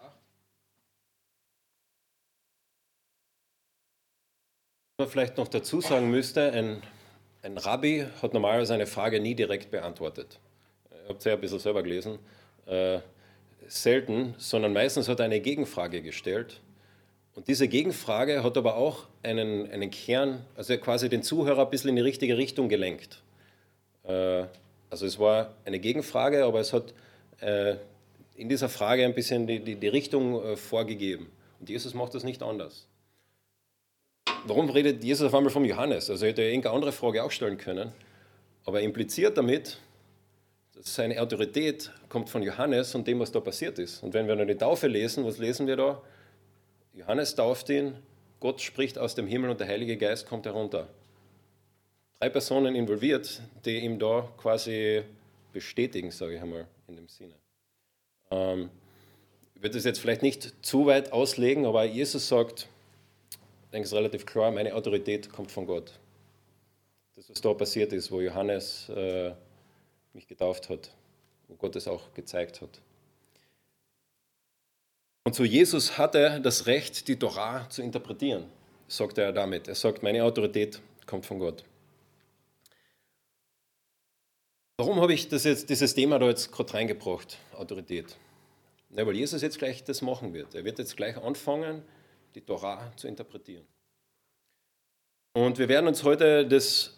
[4.98, 6.82] Was man vielleicht noch dazu sagen müsste, ein
[7.44, 10.40] ein Rabbi hat normalerweise eine Frage nie direkt beantwortet.
[10.92, 12.20] Ich habe es ja ein bisschen selber gelesen.
[12.68, 13.00] Äh,
[13.72, 16.62] selten, sondern meistens hat er eine Gegenfrage gestellt.
[17.34, 21.90] Und diese Gegenfrage hat aber auch einen, einen Kern, also quasi den Zuhörer ein bisschen
[21.90, 23.22] in die richtige Richtung gelenkt.
[24.04, 24.44] Äh,
[24.90, 26.94] also es war eine Gegenfrage, aber es hat
[27.40, 27.76] äh,
[28.36, 31.32] in dieser Frage ein bisschen die, die, die Richtung äh, vorgegeben.
[31.60, 32.88] Und Jesus macht das nicht anders
[34.46, 36.10] warum redet Jesus auf einmal vom Johannes?
[36.10, 37.92] Also hätte er irgendeine andere Frage auch stellen können.
[38.66, 39.78] Aber er impliziert damit,
[40.84, 44.02] seine Autorität kommt von Johannes und dem, was da passiert ist.
[44.04, 46.02] Und wenn wir dann die Taufe lesen, was lesen wir da?
[46.94, 47.96] Johannes tauft ihn,
[48.40, 50.88] Gott spricht aus dem Himmel und der Heilige Geist kommt herunter.
[52.20, 55.04] Drei Personen involviert, die ihm da quasi
[55.54, 57.34] bestätigen, sage ich einmal, in dem Sinne.
[58.32, 58.70] Ähm,
[59.56, 62.68] ich würde das jetzt vielleicht nicht zu weit auslegen, aber Jesus sagt,
[63.72, 65.94] denke, es ist relativ klar, meine Autorität kommt von Gott.
[67.16, 69.32] Das, was da passiert ist, wo Johannes äh,
[70.14, 70.92] mich getauft hat,
[71.48, 72.82] wo Gott es auch gezeigt hat.
[75.24, 78.46] Und so Jesus hatte das Recht, die Torah zu interpretieren,
[78.88, 79.68] sagt er damit.
[79.68, 81.64] Er sagt, meine Autorität kommt von Gott.
[84.78, 88.18] Warum habe ich das jetzt, dieses Thema da jetzt gerade reingebracht, Autorität?
[88.90, 90.56] Ja, weil Jesus jetzt gleich das machen wird.
[90.56, 91.84] Er wird jetzt gleich anfangen,
[92.34, 93.66] die Torah zu interpretieren.
[95.34, 96.98] Und wir werden uns heute das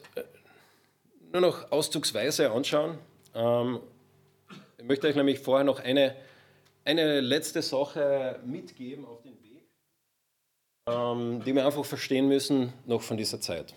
[1.34, 2.98] nur noch auszugsweise anschauen.
[3.34, 3.80] Ähm,
[4.78, 6.16] ich möchte euch nämlich vorher noch eine,
[6.86, 9.66] eine letzte Sache mitgeben auf den Weg,
[10.88, 13.74] ähm, die wir einfach verstehen müssen noch von dieser Zeit.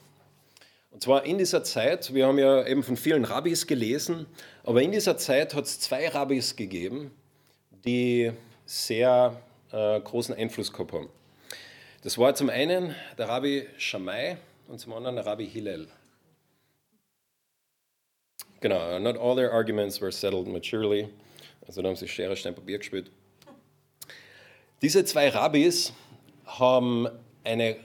[0.91, 4.27] Und zwar in dieser Zeit, wir haben ja eben von vielen Rabbis gelesen,
[4.63, 7.11] aber in dieser Zeit hat es zwei Rabbis gegeben,
[7.85, 8.33] die
[8.67, 9.41] sehr
[9.73, 11.09] äh, großen Einfluss gehabt haben.
[12.03, 14.37] Das war zum einen der Rabbi Shammai
[14.69, 15.89] und zum anderen der Rabbi Hillel.
[18.61, 21.09] Genau, not all their arguments were settled maturely.
[21.67, 23.11] Also da haben sie Schere, Stein, Papier gespielt.
[24.83, 25.93] Diese zwei Rabbis
[26.45, 27.09] haben
[27.45, 27.77] eine,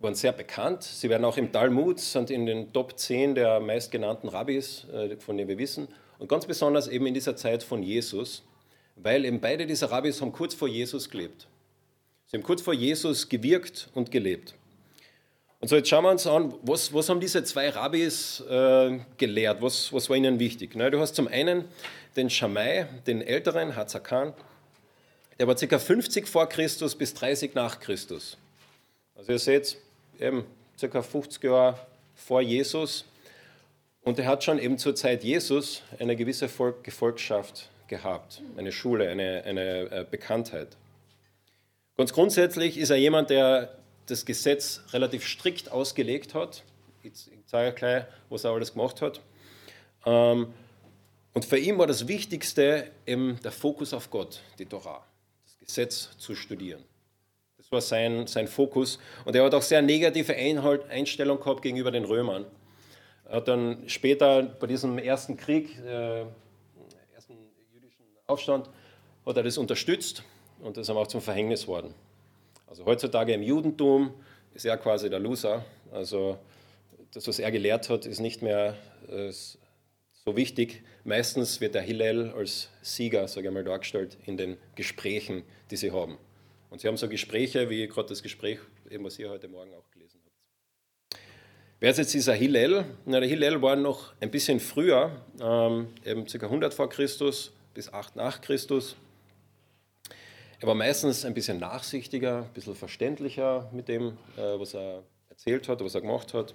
[0.00, 0.82] waren sehr bekannt.
[0.82, 5.36] Sie werden auch im Talmud, sind in den Top 10 der meistgenannten Rabbis, äh, von
[5.36, 5.88] denen wir wissen.
[6.18, 8.42] Und ganz besonders eben in dieser Zeit von Jesus,
[8.96, 11.46] weil eben beide dieser Rabbis haben kurz vor Jesus gelebt.
[12.26, 14.54] Sie haben kurz vor Jesus gewirkt und gelebt.
[15.64, 19.62] Und so jetzt schauen wir uns an, was, was haben diese zwei Rabbis äh, gelehrt,
[19.62, 20.76] was, was war ihnen wichtig.
[20.76, 20.90] Ne?
[20.90, 21.64] Du hast zum einen
[22.16, 24.34] den Shammai, den älteren, Hazakan,
[25.38, 25.78] der war ca.
[25.78, 28.36] 50 vor Christus bis 30 nach Christus.
[29.14, 29.78] Also ihr seht,
[30.20, 30.44] eben
[30.78, 31.00] ca.
[31.00, 31.78] 50 Jahre
[32.14, 33.06] vor Jesus.
[34.02, 39.08] Und er hat schon eben zur Zeit Jesus eine gewisse Volk Gefolgschaft gehabt, eine Schule,
[39.08, 40.76] eine, eine äh, Bekanntheit.
[41.96, 46.62] Ganz grundsätzlich ist er jemand, der das Gesetz relativ strikt ausgelegt hat.
[47.02, 47.12] Ich
[47.46, 49.20] zeige gleich, was er alles gemacht hat.
[50.06, 50.52] Ähm,
[51.32, 55.04] und für ihn war das Wichtigste eben der Fokus auf Gott, die Torah,
[55.44, 56.82] das Gesetz zu studieren.
[57.58, 58.98] Das war sein, sein Fokus.
[59.24, 62.46] Und er hat auch sehr negative Einstellung gehabt gegenüber den Römern.
[63.24, 66.20] Er hat dann später bei diesem ersten Krieg, äh,
[67.14, 67.38] ersten
[67.72, 68.68] jüdischen Aufstand,
[69.24, 70.22] hat er das unterstützt
[70.60, 71.94] und das ist ihm auch zum Verhängnis worden.
[72.74, 74.12] Also heutzutage im Judentum
[74.52, 75.64] ist er quasi der Loser.
[75.92, 76.40] Also
[77.12, 78.76] das, was er gelehrt hat, ist nicht mehr
[79.08, 80.82] äh, so wichtig.
[81.04, 85.92] Meistens wird der Hillel als Sieger, sage ich mal, dargestellt in den Gesprächen, die sie
[85.92, 86.18] haben.
[86.68, 88.58] Und sie haben so Gespräche, wie gerade das Gespräch,
[88.90, 91.20] eben was ihr heute Morgen auch gelesen habt.
[91.78, 92.86] Wer ist jetzt dieser Hillel?
[93.04, 96.44] Na, der Hillel war noch ein bisschen früher, ähm, eben ca.
[96.44, 98.96] 100 vor Christus bis 8 nach Christus.
[100.64, 105.68] Er war meistens ein bisschen nachsichtiger, ein bisschen verständlicher mit dem, äh, was er erzählt
[105.68, 106.54] hat, was er gemacht hat.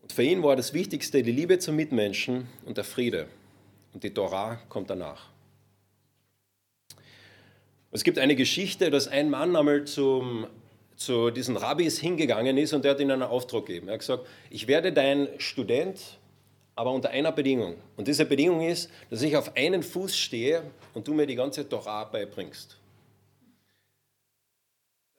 [0.00, 3.28] Und für ihn war das Wichtigste die Liebe zum Mitmenschen und der Friede.
[3.92, 5.28] Und die Torah kommt danach.
[7.92, 10.48] Es gibt eine Geschichte, dass ein Mann einmal zum,
[10.96, 13.86] zu diesen Rabbis hingegangen ist und der hat ihnen einen Auftrag gegeben.
[13.86, 16.18] Er hat gesagt, ich werde dein Student,
[16.74, 17.76] aber unter einer Bedingung.
[17.96, 20.62] Und diese Bedingung ist, dass ich auf einen Fuß stehe
[20.94, 22.78] und du mir die ganze Torah beibringst.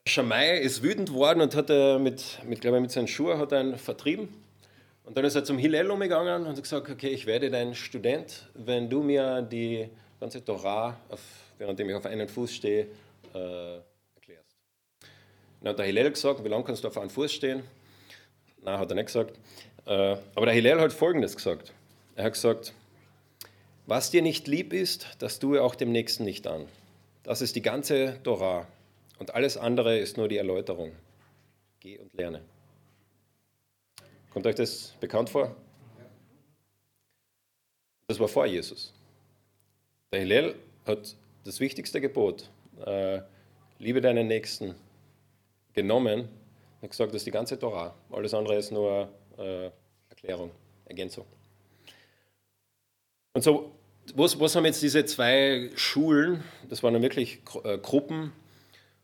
[0.08, 1.70] Schamai ist wütend worden und hat
[2.02, 4.28] mit, mit, glaube ich, mit seinen Schuhen hat einen vertrieben.
[5.06, 8.48] Und dann ist er zum Hillel umgegangen und hat gesagt, okay, ich werde dein Student,
[8.54, 9.89] wenn du mir die
[10.20, 11.20] ganze Torah, auf,
[11.58, 12.88] während ich auf einen Fuß stehe,
[13.34, 13.76] äh,
[14.16, 14.58] erklärst.
[15.62, 17.63] Dann hat der Hillel gesagt, wie lange kannst du auf einem Fuß stehen?
[18.62, 19.38] Nein, hat er nicht gesagt.
[19.86, 21.74] Äh, aber der Hillel hat Folgendes gesagt.
[22.15, 22.74] Er hat gesagt,
[23.86, 26.67] was dir nicht lieb ist, das tue auch dem Nächsten nicht an.
[27.24, 28.67] Das ist die ganze Torah.
[29.19, 30.91] Und alles andere ist nur die Erläuterung.
[31.80, 32.41] Geh und lerne.
[34.32, 35.56] Kommt euch das bekannt vor?
[38.08, 38.93] Das war vor Jesus.
[40.12, 42.50] Der Hillel hat das wichtigste Gebot,
[42.86, 43.22] äh,
[43.80, 44.76] liebe deinen Nächsten,
[45.74, 46.30] genommen
[46.82, 47.93] und gesagt, das ist die ganze Torah.
[48.12, 49.69] Alles andere ist nur äh,
[50.10, 50.52] Erklärung,
[50.86, 51.26] Ergänzung.
[53.34, 53.72] Und so,
[54.15, 58.32] was, was haben jetzt diese zwei Schulen, das waren dann wirklich äh, Gruppen,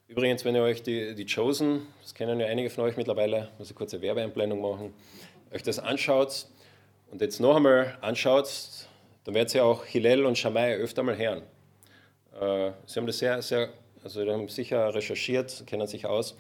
[0.10, 3.70] Übrigens, wenn ihr euch die, die Chosen, das kennen ja einige von euch mittlerweile, muss
[3.70, 4.92] ich kurz eine Werbeeinblendung machen,
[5.54, 6.48] euch das anschaut
[7.12, 8.50] und jetzt noch einmal anschaut,
[9.24, 11.44] dann werdet ihr auch Hillel und Shammai öfter mal hören.
[12.42, 13.70] Äh, sie haben das sehr, sehr,
[14.04, 16.36] also die haben sicher recherchiert, kennen sich aus.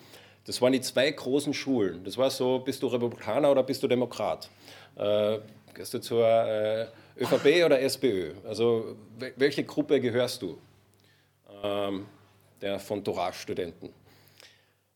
[0.50, 2.04] Das waren die zwei großen Schulen.
[2.04, 4.50] Das war so, bist du Republikaner oder bist du Demokrat?
[4.96, 5.38] Äh,
[5.76, 6.88] gehst du zur äh,
[7.20, 8.32] ÖVP oder SPÖ?
[8.48, 8.96] Also
[9.36, 10.58] welche Gruppe gehörst du?
[11.64, 12.08] Ähm,
[12.64, 13.94] der von Torah-Studenten.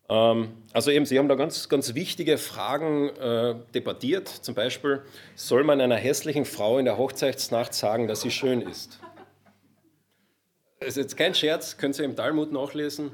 [0.09, 4.27] Ähm, also eben, Sie haben da ganz, ganz wichtige Fragen äh, debattiert.
[4.27, 5.03] Zum Beispiel,
[5.35, 8.99] soll man einer hässlichen Frau in der Hochzeitsnacht sagen, dass sie schön ist?
[10.79, 13.11] Das ist jetzt kein Scherz, können Sie im Talmud nachlesen,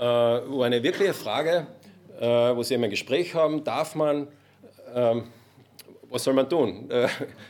[0.00, 0.02] äh,
[0.48, 1.66] wo eine wirkliche Frage,
[2.18, 4.28] äh, wo Sie eben ein Gespräch haben, darf man,
[4.94, 5.24] ähm,
[6.08, 7.06] was soll man tun äh,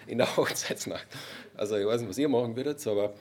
[0.09, 1.07] in der Hochzeitsnacht?
[1.57, 3.13] Also ich weiß nicht, was ihr machen würdet, aber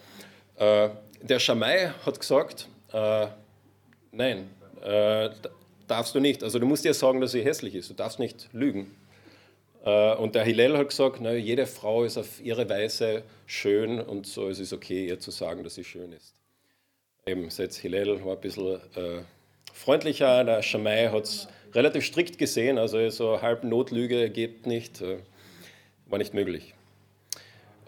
[0.57, 0.89] äh,
[1.21, 3.27] der Schamai hat gesagt, äh,
[4.11, 4.49] nein,
[4.81, 5.29] äh,
[5.87, 6.43] darfst du nicht.
[6.43, 7.89] Also du musst dir sagen, dass sie hässlich ist.
[7.89, 8.95] Du darfst nicht lügen.
[9.81, 14.49] Und der Hillel hat gesagt, na, jede Frau ist auf ihre Weise schön und so
[14.49, 16.35] ist es okay, ihr zu sagen, dass sie schön ist.
[17.25, 19.21] Eben, jetzt Hillel war ein bisschen äh,
[19.73, 25.19] freundlicher, der Schamai hat es relativ strikt gesehen, also so halb Notlüge geht nicht, äh,
[26.07, 26.73] war nicht möglich.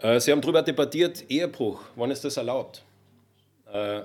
[0.00, 2.84] Äh, sie haben darüber debattiert, Ehebruch, wann ist das erlaubt?
[3.72, 4.02] Äh,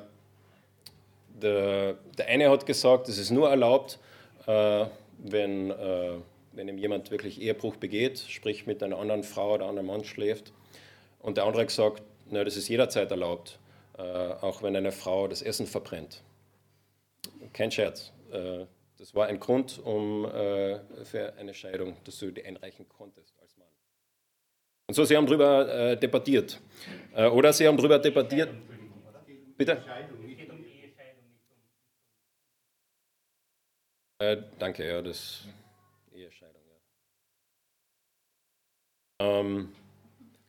[1.41, 3.99] der, der eine hat gesagt, es ist nur erlaubt,
[4.47, 4.85] äh,
[5.19, 6.13] wenn, äh,
[6.53, 10.51] wenn ihm jemand wirklich Ehebruch begeht, sprich mit einer anderen Frau oder einem Mann schläft.
[11.19, 13.59] Und der andere hat gesagt, na, das ist jederzeit erlaubt,
[14.01, 16.23] auch wenn eine Frau das Essen verbrennt.
[17.53, 18.11] Kein Scherz.
[18.31, 18.65] Äh,
[18.97, 23.55] das war ein Grund um, äh, für eine Scheidung, dass du die einreichen konntest als
[23.57, 23.67] Mann.
[24.87, 26.59] Und so, sie haben darüber äh, debattiert.
[27.31, 28.49] oder sie haben darüber debattiert.
[29.57, 29.83] Bitte?
[34.19, 35.47] Äh, danke, ja, das
[36.11, 36.61] Ehescheidung,
[39.19, 39.39] ja.
[39.39, 39.75] Ähm,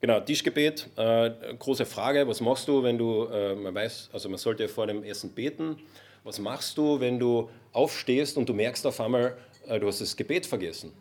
[0.01, 4.39] genau, Tischgebet, äh, große Frage, was machst du, wenn du, äh, man weiß, also man
[4.39, 5.77] sollte vor dem Essen beten,
[6.25, 9.37] was machst du, wenn du aufstehst und du merkst auf einmal,
[9.67, 10.93] äh, du hast das Gebet vergessen?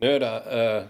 [0.00, 0.88] Nö, der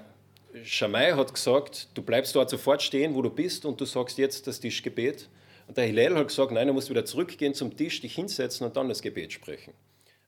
[0.54, 4.18] äh, Schamai hat gesagt, du bleibst dort sofort stehen, wo du bist und du sagst
[4.18, 5.28] jetzt das Tischgebet
[5.66, 8.76] Und der Hillel hat gesagt, nein, du musst wieder zurückgehen zum Tisch, dich hinsetzen und
[8.76, 9.72] dann das Gebet sprechen.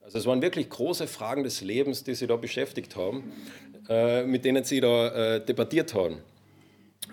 [0.03, 3.33] Also es waren wirklich große Fragen des Lebens, die sie da beschäftigt haben,
[3.89, 6.19] äh, mit denen sie da äh, debattiert haben.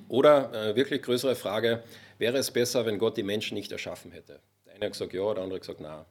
[0.07, 1.83] Oder äh, wirklich größere Frage,
[2.17, 4.39] wäre es besser, wenn Gott die Menschen nicht erschaffen hätte?
[4.65, 6.05] Der eine hat gesagt ja, der andere hat gesagt nein.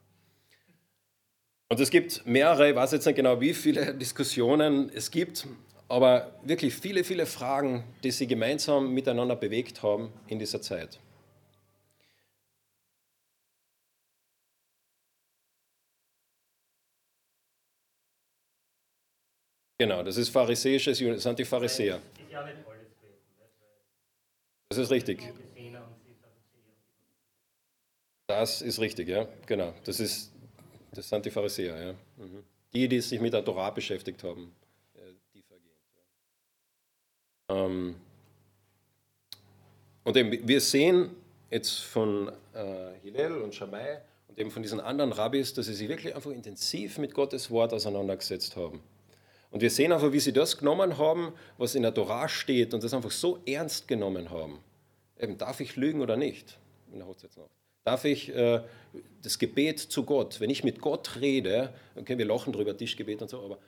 [1.68, 5.46] Und es gibt mehrere, ich weiß jetzt nicht genau, wie viele Diskussionen es gibt,
[5.88, 11.00] aber wirklich viele, viele Fragen, die sie gemeinsam miteinander bewegt haben in dieser Zeit.
[19.78, 22.00] Genau, das ist pharisäisches, das sind die Pharisäer.
[24.76, 25.32] Das ist richtig.
[28.26, 29.72] Das ist richtig, ja, genau.
[29.84, 30.30] Das, ist,
[30.92, 31.92] das sind die Pharisäer, ja.
[31.92, 32.44] Mhm.
[32.74, 34.54] Die, die sich mit der Torah beschäftigt haben,
[34.94, 35.78] äh, tiefergehend.
[37.48, 37.64] Ja.
[37.64, 37.94] Ähm,
[40.04, 41.10] und eben, wir sehen
[41.50, 45.88] jetzt von äh, Hillel und Shammai und eben von diesen anderen Rabbis, dass sie sich
[45.88, 48.82] wirklich einfach intensiv mit Gottes Wort auseinandergesetzt haben.
[49.50, 52.84] Und wir sehen einfach, wie sie das genommen haben, was in der Torah steht und
[52.84, 54.58] das einfach so ernst genommen haben.
[55.18, 56.58] Eben, darf ich lügen oder nicht
[56.92, 57.50] in der Hochzeitsnacht?
[57.84, 58.62] Darf ich äh,
[59.22, 63.30] das Gebet zu Gott, wenn ich mit Gott rede, okay, wir lachen drüber, Tischgebet und
[63.30, 63.58] so, aber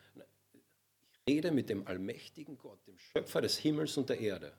[1.26, 4.52] ich rede mit dem allmächtigen Gott, dem Schöpfer des Himmels und der Erde.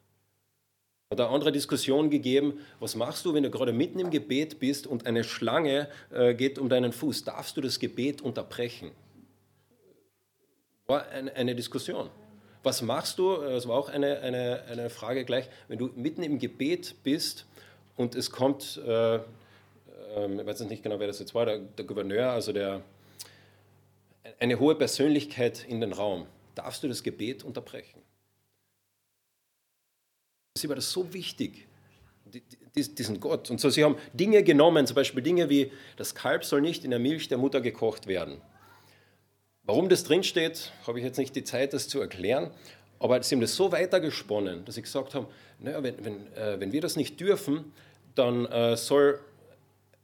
[1.12, 4.86] Hat eine andere Diskussion gegeben, was machst du, wenn du gerade mitten im Gebet bist
[4.86, 7.24] und eine Schlange äh, geht um deinen Fuß?
[7.24, 8.92] Darfst du das Gebet unterbrechen?
[10.86, 12.10] War eine, eine Diskussion.
[12.64, 13.38] Was machst du?
[13.38, 17.46] Das war auch eine, eine, eine Frage gleich, wenn du mitten im Gebet bist
[17.96, 19.20] und es kommt äh,
[20.16, 22.82] ähm, ich weiß nicht genau, wer das jetzt war, der, der Gouverneur, also der,
[24.40, 26.28] eine hohe Persönlichkeit in den Raum.
[26.56, 28.02] Darfst du das Gebet unterbrechen?
[30.58, 31.68] Sie war das so wichtig,
[32.76, 33.50] diesen Gott.
[33.50, 36.90] Und so, sie haben Dinge genommen, zum Beispiel Dinge wie, das Kalb soll nicht in
[36.90, 38.42] der Milch der Mutter gekocht werden.
[39.70, 42.50] Warum das drinsteht, habe ich jetzt nicht die Zeit, das zu erklären.
[42.98, 45.28] Aber sie haben das so weitergesponnen, dass sie gesagt haben,
[45.60, 47.72] naja, wenn, wenn, äh, wenn wir das nicht dürfen,
[48.16, 49.20] dann äh, soll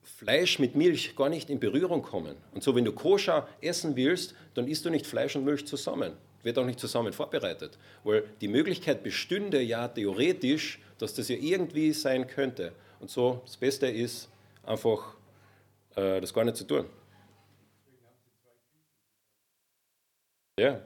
[0.03, 2.35] Fleisch mit Milch gar nicht in Berührung kommen.
[2.53, 6.13] Und so, wenn du koscher essen willst, dann isst du nicht Fleisch und Milch zusammen.
[6.43, 7.79] Wird auch nicht zusammen vorbereitet.
[8.03, 12.71] Weil die Möglichkeit bestünde ja theoretisch, dass das ja irgendwie sein könnte.
[12.99, 14.29] Und so, das Beste ist
[14.63, 15.15] einfach,
[15.95, 16.85] äh, das gar nicht zu tun.
[20.57, 20.79] Ja.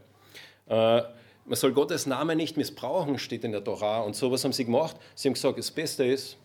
[0.68, 1.04] Äh,
[1.46, 4.02] man soll Gottes Namen nicht missbrauchen, steht in der Torah.
[4.02, 4.96] Und so was haben sie gemacht.
[5.16, 6.38] Sie haben gesagt, das Beste ist,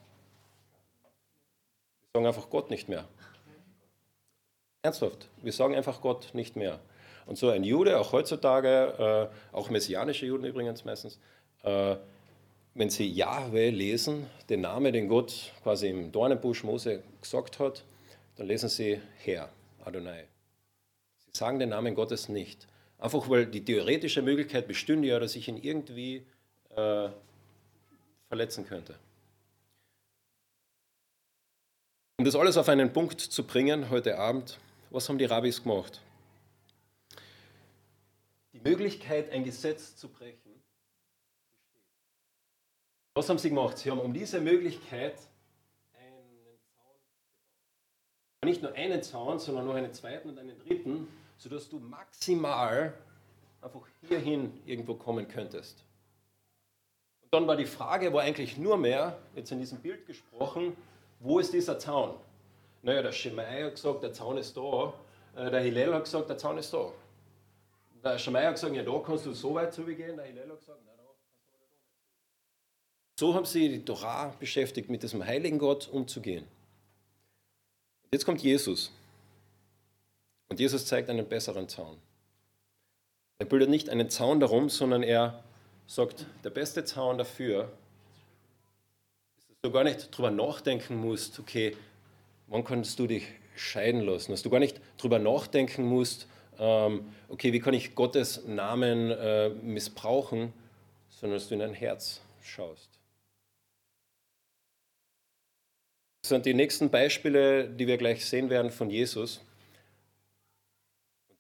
[2.13, 3.09] sagen einfach Gott nicht mehr.
[4.83, 6.81] Ernsthaft, wir sagen einfach Gott nicht mehr.
[7.27, 11.19] Und so ein Jude, auch heutzutage, äh, auch messianische Juden übrigens meistens,
[11.63, 11.97] äh,
[12.75, 17.85] wenn sie Jahwe lesen, den Namen, den Gott quasi im Dornenbusch Mose gesagt hat,
[18.37, 19.49] dann lesen sie Herr,
[19.85, 20.25] Adonai.
[21.25, 22.67] Sie sagen den Namen Gottes nicht.
[23.05, 26.25] Einfach weil die theoretische Möglichkeit bestünde ja, dass ich ihn irgendwie
[26.71, 27.11] äh,
[28.29, 28.99] verletzen könnte.
[32.17, 36.01] Um das alles auf einen Punkt zu bringen heute Abend, was haben die Rabbis gemacht?
[38.55, 40.63] Die Möglichkeit, ein Gesetz zu brechen,
[43.15, 43.77] Was haben sie gemacht?
[43.77, 45.19] Sie haben um diese Möglichkeit
[45.93, 48.47] einen Zaun gebaut.
[48.47, 51.07] Nicht nur einen Zaun, sondern noch einen zweiten und einen dritten,
[51.45, 52.95] sodass du maximal
[53.61, 55.85] einfach hierhin irgendwo kommen könntest.
[57.21, 60.75] Und dann war die Frage, war eigentlich nur mehr, jetzt in diesem Bild gesprochen,
[61.21, 62.15] wo ist dieser Zaun?
[62.81, 64.95] Naja, der Shemai hat gesagt, der Zaun ist da.
[65.37, 66.91] Äh, der Hillel hat gesagt, der Zaun ist da.
[68.03, 70.17] Der Shemai hat gesagt, ja, da kannst du so weit zugehen.
[70.17, 74.89] Der Hillel hat gesagt, nein, da kannst du nicht So haben sie die Torah beschäftigt,
[74.89, 76.47] mit diesem heiligen Gott umzugehen.
[78.11, 78.91] Jetzt kommt Jesus.
[80.49, 81.99] Und Jesus zeigt einen besseren Zaun.
[83.39, 85.43] Er bildet nicht einen Zaun darum, sondern er
[85.87, 87.73] sagt, der beste Zaun dafür
[89.65, 91.77] du gar nicht drüber nachdenken musst, okay,
[92.49, 93.27] wann kannst du dich
[93.57, 96.29] scheiden lassen, dass du gar nicht drüber nachdenken musst,
[96.59, 100.53] ähm, okay, wie kann ich Gottes Namen äh, missbrauchen,
[101.09, 102.91] sondern dass du in dein Herz schaust.
[106.23, 109.41] Das sind die nächsten Beispiele, die wir gleich sehen werden von Jesus.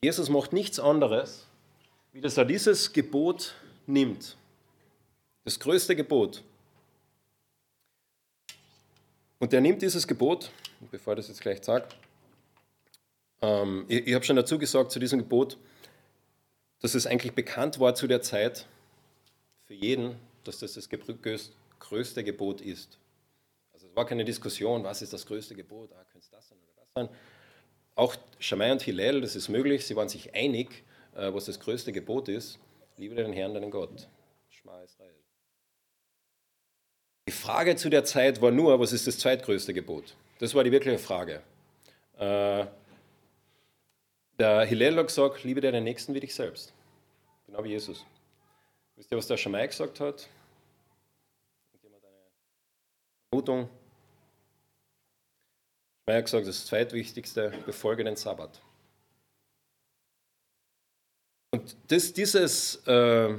[0.04, 1.46] Jesus macht nichts anderes,
[2.12, 3.54] wie dass er dieses Gebot
[3.86, 4.36] nimmt.
[5.44, 6.42] Das größte Gebot.
[9.38, 10.50] Und er nimmt dieses Gebot,
[10.90, 11.88] bevor ich das jetzt gleich sage,
[13.40, 15.56] ähm, ich, ich habe schon dazu gesagt zu diesem Gebot,
[16.80, 18.66] dass es eigentlich bekannt war zu der Zeit
[19.66, 20.90] für jeden, dass das das
[21.78, 22.98] größte Gebot ist.
[23.72, 26.58] Also Es war keine Diskussion, was ist das größte Gebot, ah, könnte es das sein
[26.58, 27.08] oder das sein.
[27.96, 30.84] Auch Shammai und Hillel, das ist möglich, sie waren sich einig,
[31.14, 32.58] äh, was das größte Gebot ist.
[32.96, 34.08] Liebe den Herrn, deinen Gott.
[34.48, 35.14] Schma Israel.
[37.26, 40.14] Die Frage zu der Zeit war nur, was ist das zweitgrößte Gebot?
[40.40, 41.42] Das war die wirkliche Frage.
[42.18, 42.66] Äh,
[44.38, 46.72] der Hillel hat gesagt, liebe deinen Nächsten wie dich selbst.
[47.46, 48.04] Genau wie Jesus.
[48.96, 50.28] Wisst ihr, was der Schamai gesagt hat?
[51.82, 52.14] Jemand eine
[53.30, 53.68] Vermutung?
[56.06, 58.60] Hat gesagt, das zweitwichtigste, befolge den Sabbat.
[61.52, 63.34] Und das, dieses, äh,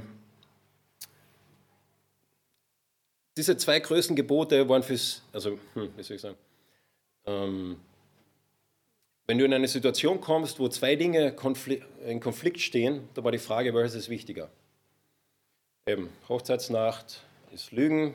[3.36, 6.36] diese zwei größten Gebote waren fürs, also, hm, wie soll ich sagen,
[7.26, 7.76] ähm,
[9.26, 11.36] wenn du in eine Situation kommst, wo zwei Dinge
[12.06, 14.48] in Konflikt stehen, da war die Frage, welches ist wichtiger?
[15.86, 18.14] Eben, Hochzeitsnacht, ist Lügen,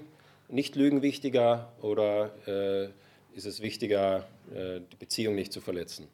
[0.50, 2.90] nicht Lügen wichtiger oder äh,
[3.34, 6.08] ist es wichtiger, äh, die Beziehung nicht zu verletzen?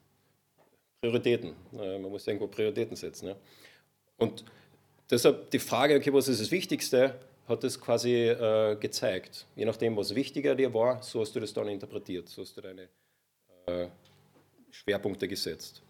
[1.01, 1.53] Prioritäten.
[1.74, 3.36] Äh, man muss irgendwo Prioritäten setzen.
[4.18, 4.43] Und
[5.09, 7.15] deshalb die Frage, okay, was ist das Wichtigste?
[7.47, 9.45] hat es quasi äh, gezeigt.
[9.55, 12.59] Je nachdem, was wichtiger dir war, so hast du das dann interpretiert, so hast du
[12.61, 12.89] deine
[14.72, 15.82] Schwerpunkte gesetzt.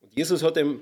[0.00, 0.80] Und Jesus hat ihm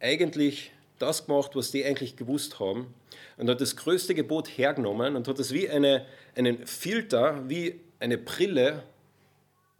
[0.00, 2.94] eigentlich das gemacht, was die eigentlich gewusst haben
[3.36, 8.18] und hat das größte Gebot hergenommen und hat es wie eine, einen Filter, wie eine
[8.18, 8.82] Brille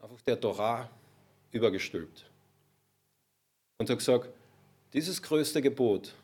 [0.00, 0.90] auf der Torah
[1.52, 2.24] übergestülpt.
[3.78, 4.30] Und hat gesagt,
[4.94, 6.14] dieses größte Gebot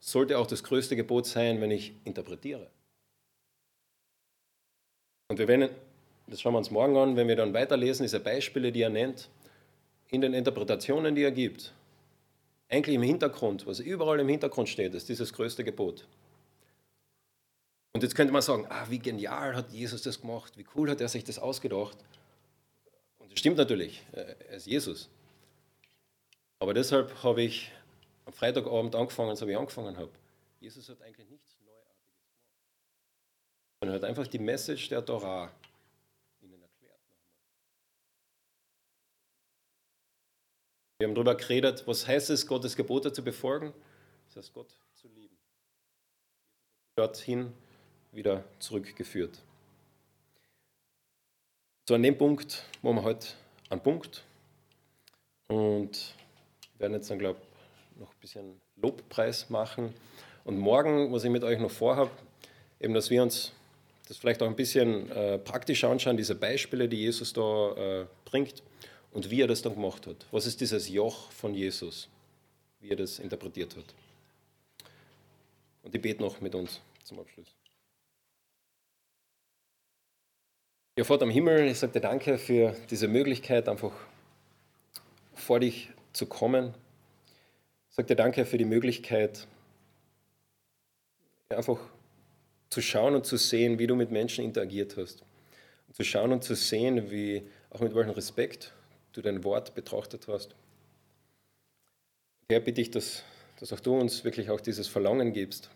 [0.00, 2.68] sollte auch das größte Gebot sein, wenn ich interpretiere.
[5.28, 5.70] Und wir werden,
[6.26, 9.30] das schauen wir uns morgen an, wenn wir dann weiterlesen, diese Beispiele, die er nennt,
[10.08, 11.72] in den Interpretationen, die er gibt,
[12.68, 16.06] eigentlich im Hintergrund, was überall im Hintergrund steht, ist dieses größte Gebot.
[17.92, 21.00] Und jetzt könnte man sagen, ah, wie genial hat Jesus das gemacht, wie cool hat
[21.00, 21.98] er sich das ausgedacht.
[23.18, 25.08] Und das stimmt natürlich, er ist Jesus.
[26.60, 27.72] Aber deshalb habe ich
[28.26, 30.10] am Freitagabend angefangen, so wie ich angefangen habe.
[30.60, 32.04] Jesus hat eigentlich nichts Neuartiges
[33.80, 33.92] gemacht.
[33.92, 35.50] Er hat einfach die Message der Torah
[36.40, 37.00] ihnen erklärt.
[40.98, 43.72] Wir haben darüber geredet, was heißt es, Gottes Gebote zu befolgen?
[44.26, 45.36] Das heißt, Gott zu lieben.
[46.96, 47.52] Dorthin
[48.12, 49.38] wieder zurückgeführt.
[51.88, 53.28] So an dem Punkt wo wir heute
[53.68, 54.24] einen Punkt
[55.48, 56.14] und
[56.78, 59.94] werden jetzt dann, glaube ich, noch ein bisschen Lobpreis machen.
[60.44, 62.10] Und morgen, was ich mit euch noch vorhabe,
[62.80, 63.52] eben, dass wir uns
[64.08, 68.62] das vielleicht auch ein bisschen äh, praktisch anschauen, diese Beispiele, die Jesus da äh, bringt
[69.12, 70.26] und wie er das dann gemacht hat.
[70.30, 72.08] Was ist dieses Joch von Jesus,
[72.80, 73.84] wie er das interpretiert hat.
[75.82, 77.59] Und ich bete noch mit uns zum Abschluss.
[81.00, 83.92] Ja, Vater am Himmel, ich sage dir danke für diese Möglichkeit, einfach
[85.32, 86.74] vor dich zu kommen.
[87.88, 89.46] Sag dir danke für die Möglichkeit,
[91.48, 91.78] einfach
[92.68, 95.22] zu schauen und zu sehen, wie du mit Menschen interagiert hast.
[95.88, 98.74] Und zu schauen und zu sehen, wie, auch mit welchem Respekt
[99.14, 100.54] du dein Wort betrachtet hast.
[102.50, 103.22] Herr, bitte ich, dass,
[103.58, 105.70] dass auch du uns wirklich auch dieses Verlangen gibst.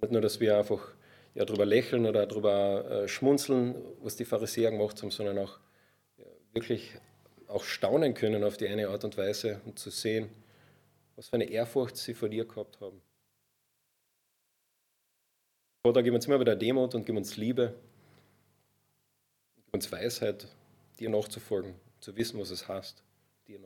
[0.00, 0.80] Nicht nur, dass wir einfach
[1.34, 5.58] ja, darüber lächeln oder darüber äh, schmunzeln, was die Pharisäer gemacht haben, sondern auch
[6.18, 6.92] ja, wirklich
[7.48, 10.30] auch staunen können auf die eine Art und Weise und zu sehen,
[11.16, 13.00] was für eine Ehrfurcht sie vor dir gehabt haben.
[15.84, 17.74] Vater, gib uns immer wieder Demut und gib uns Liebe,
[19.56, 20.46] gib uns Weisheit,
[20.98, 23.02] dir nachzufolgen, zu wissen, was es heißt.